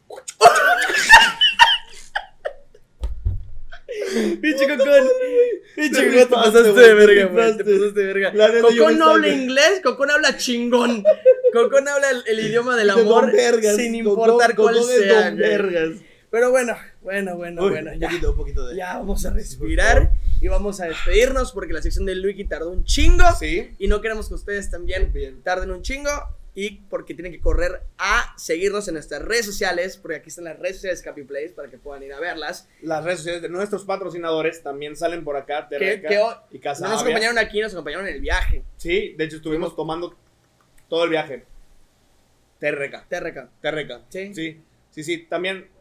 [4.41, 5.07] Pinche Cocón.
[5.75, 7.57] Pinche Te Cocón, te pasaste de verga, güey.
[7.57, 8.61] Te pasaste de verga.
[8.61, 11.03] Cocón no habla inglés, Cocón habla chingón.
[11.53, 13.75] Cocón habla el, el idioma del De amor Don Vergas.
[13.75, 15.25] sin importar cuál Coco de sea.
[15.29, 15.49] Don güey.
[15.49, 15.89] Vergas.
[16.35, 17.91] Pero bueno, bueno, bueno, Uy, bueno.
[17.93, 18.09] un Ya.
[18.09, 18.75] poquito, un poquito de.
[18.75, 20.11] Ya vamos a respirar
[20.41, 23.73] y vamos a despedirnos porque la sección de Luigi tardó un chingo Sí.
[23.79, 25.41] y no queremos que ustedes también Bien.
[25.43, 26.09] tarden un chingo
[26.53, 30.59] y porque tienen que correr a seguirnos en nuestras redes sociales porque aquí están las
[30.59, 32.67] redes sociales de Happy Place para que puedan ir a verlas.
[32.81, 35.69] Las redes sociales de nuestros patrocinadores también salen por acá.
[35.69, 37.13] Terreca que hoy- y Casa no nos Avia.
[37.15, 38.61] acompañaron aquí, nos acompañaron en el viaje.
[38.75, 40.13] Sí, de hecho estuvimos tomando
[40.89, 41.45] todo el viaje.
[42.59, 43.05] Terreca.
[43.07, 43.49] Terreca.
[43.61, 44.01] Terreca.
[44.09, 44.33] Sí.
[44.35, 44.61] Sí,
[44.91, 45.17] sí, sí.
[45.29, 45.73] También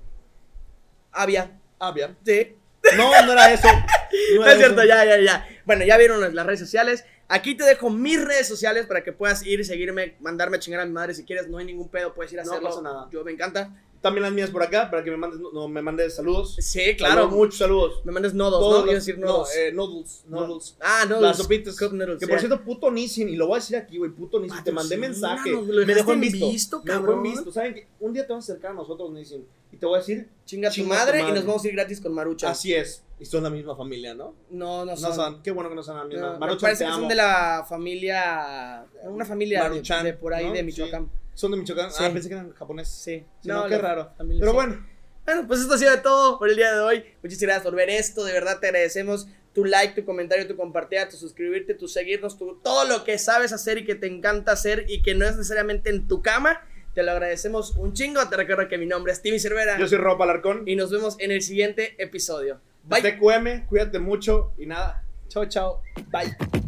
[1.15, 1.51] Avia.
[1.79, 2.15] Avia.
[2.25, 2.57] Sí.
[2.97, 3.67] No, no era eso.
[3.69, 3.85] No
[4.37, 4.89] No era es cierto, eso.
[4.89, 5.49] ya, ya, ya.
[5.65, 7.05] Bueno, ya vieron las, las redes sociales.
[7.29, 10.81] Aquí te dejo mis redes sociales para que puedas ir y seguirme, mandarme a chingar
[10.81, 11.49] a mi madre si quieres.
[11.49, 12.69] No hay ningún pedo, puedes ir a No hacerlo.
[12.69, 13.09] pasa nada.
[13.11, 13.71] Yo me encanta.
[14.05, 16.57] También las mías por acá para que me mandes, no, me mandes saludos.
[16.61, 17.15] Sí, claro.
[17.23, 18.01] Saludos, muchos saludos.
[18.05, 18.83] Me mandes nodos, Todos ¿no?
[18.85, 20.25] Quiero los- decir no, eh, noodles.
[20.29, 20.77] Noodles.
[20.81, 21.23] ah, noodles.
[21.23, 21.79] Las sopitas.
[21.79, 24.39] Cup noodles, que por cierto, puto Nissin, y lo voy a decir aquí, güey, puto
[24.41, 25.51] Nissin, te mandé mensaje.
[25.53, 26.51] lo Me dejó en visto.
[26.51, 27.51] visto, me dejó en visto.
[27.51, 27.89] ¿Saben qué?
[27.99, 29.43] Un día te vas a acercar a nosotros, Nissin,
[29.73, 31.73] y te voy a decir, Chinga tu Chinga tu madre, y nos vamos a ir
[31.75, 32.51] gratis con Marucha.
[32.51, 33.03] así es.
[33.19, 34.35] Y son la misma familia, ¿no?
[34.51, 35.15] No, no No son.
[35.15, 35.43] son.
[35.43, 36.33] Qué bueno que no son la No, misma.
[36.35, 37.01] me Maruchan, parece te que amo.
[37.01, 38.85] son de la familia.
[39.05, 40.53] Una familia de, Maruchan, de por ahí ¿no?
[40.53, 41.09] de Michoacán.
[41.35, 41.91] Son de Michoacán.
[41.91, 42.05] Sí.
[42.05, 42.95] Ah, pensé que eran japoneses.
[42.95, 43.25] Sí.
[43.43, 44.13] Sí, no, qué la raro.
[44.17, 44.87] Pero bueno,
[45.25, 47.05] Bueno, pues esto ha sido de todo por el día de hoy.
[47.23, 48.25] Muchísimas gracias por ver esto.
[48.25, 52.57] De verdad te agradecemos tu like, tu comentario, tu compartir, tu suscribirte, tu seguirnos, tu,
[52.63, 55.91] todo lo que sabes hacer y que te encanta hacer y que no es necesariamente
[55.91, 56.61] en tu cama.
[56.95, 58.29] Te lo agradecemos un chingo.
[58.29, 60.63] Te recuerdo que mi nombre es Timmy Cervera Yo soy Rob Alarcón.
[60.67, 62.61] y nos vemos en el siguiente episodio.
[62.85, 63.01] Bye.
[63.03, 65.05] TQM, cuídate mucho y nada.
[65.29, 65.83] Chao, chao.
[66.13, 66.64] Bye.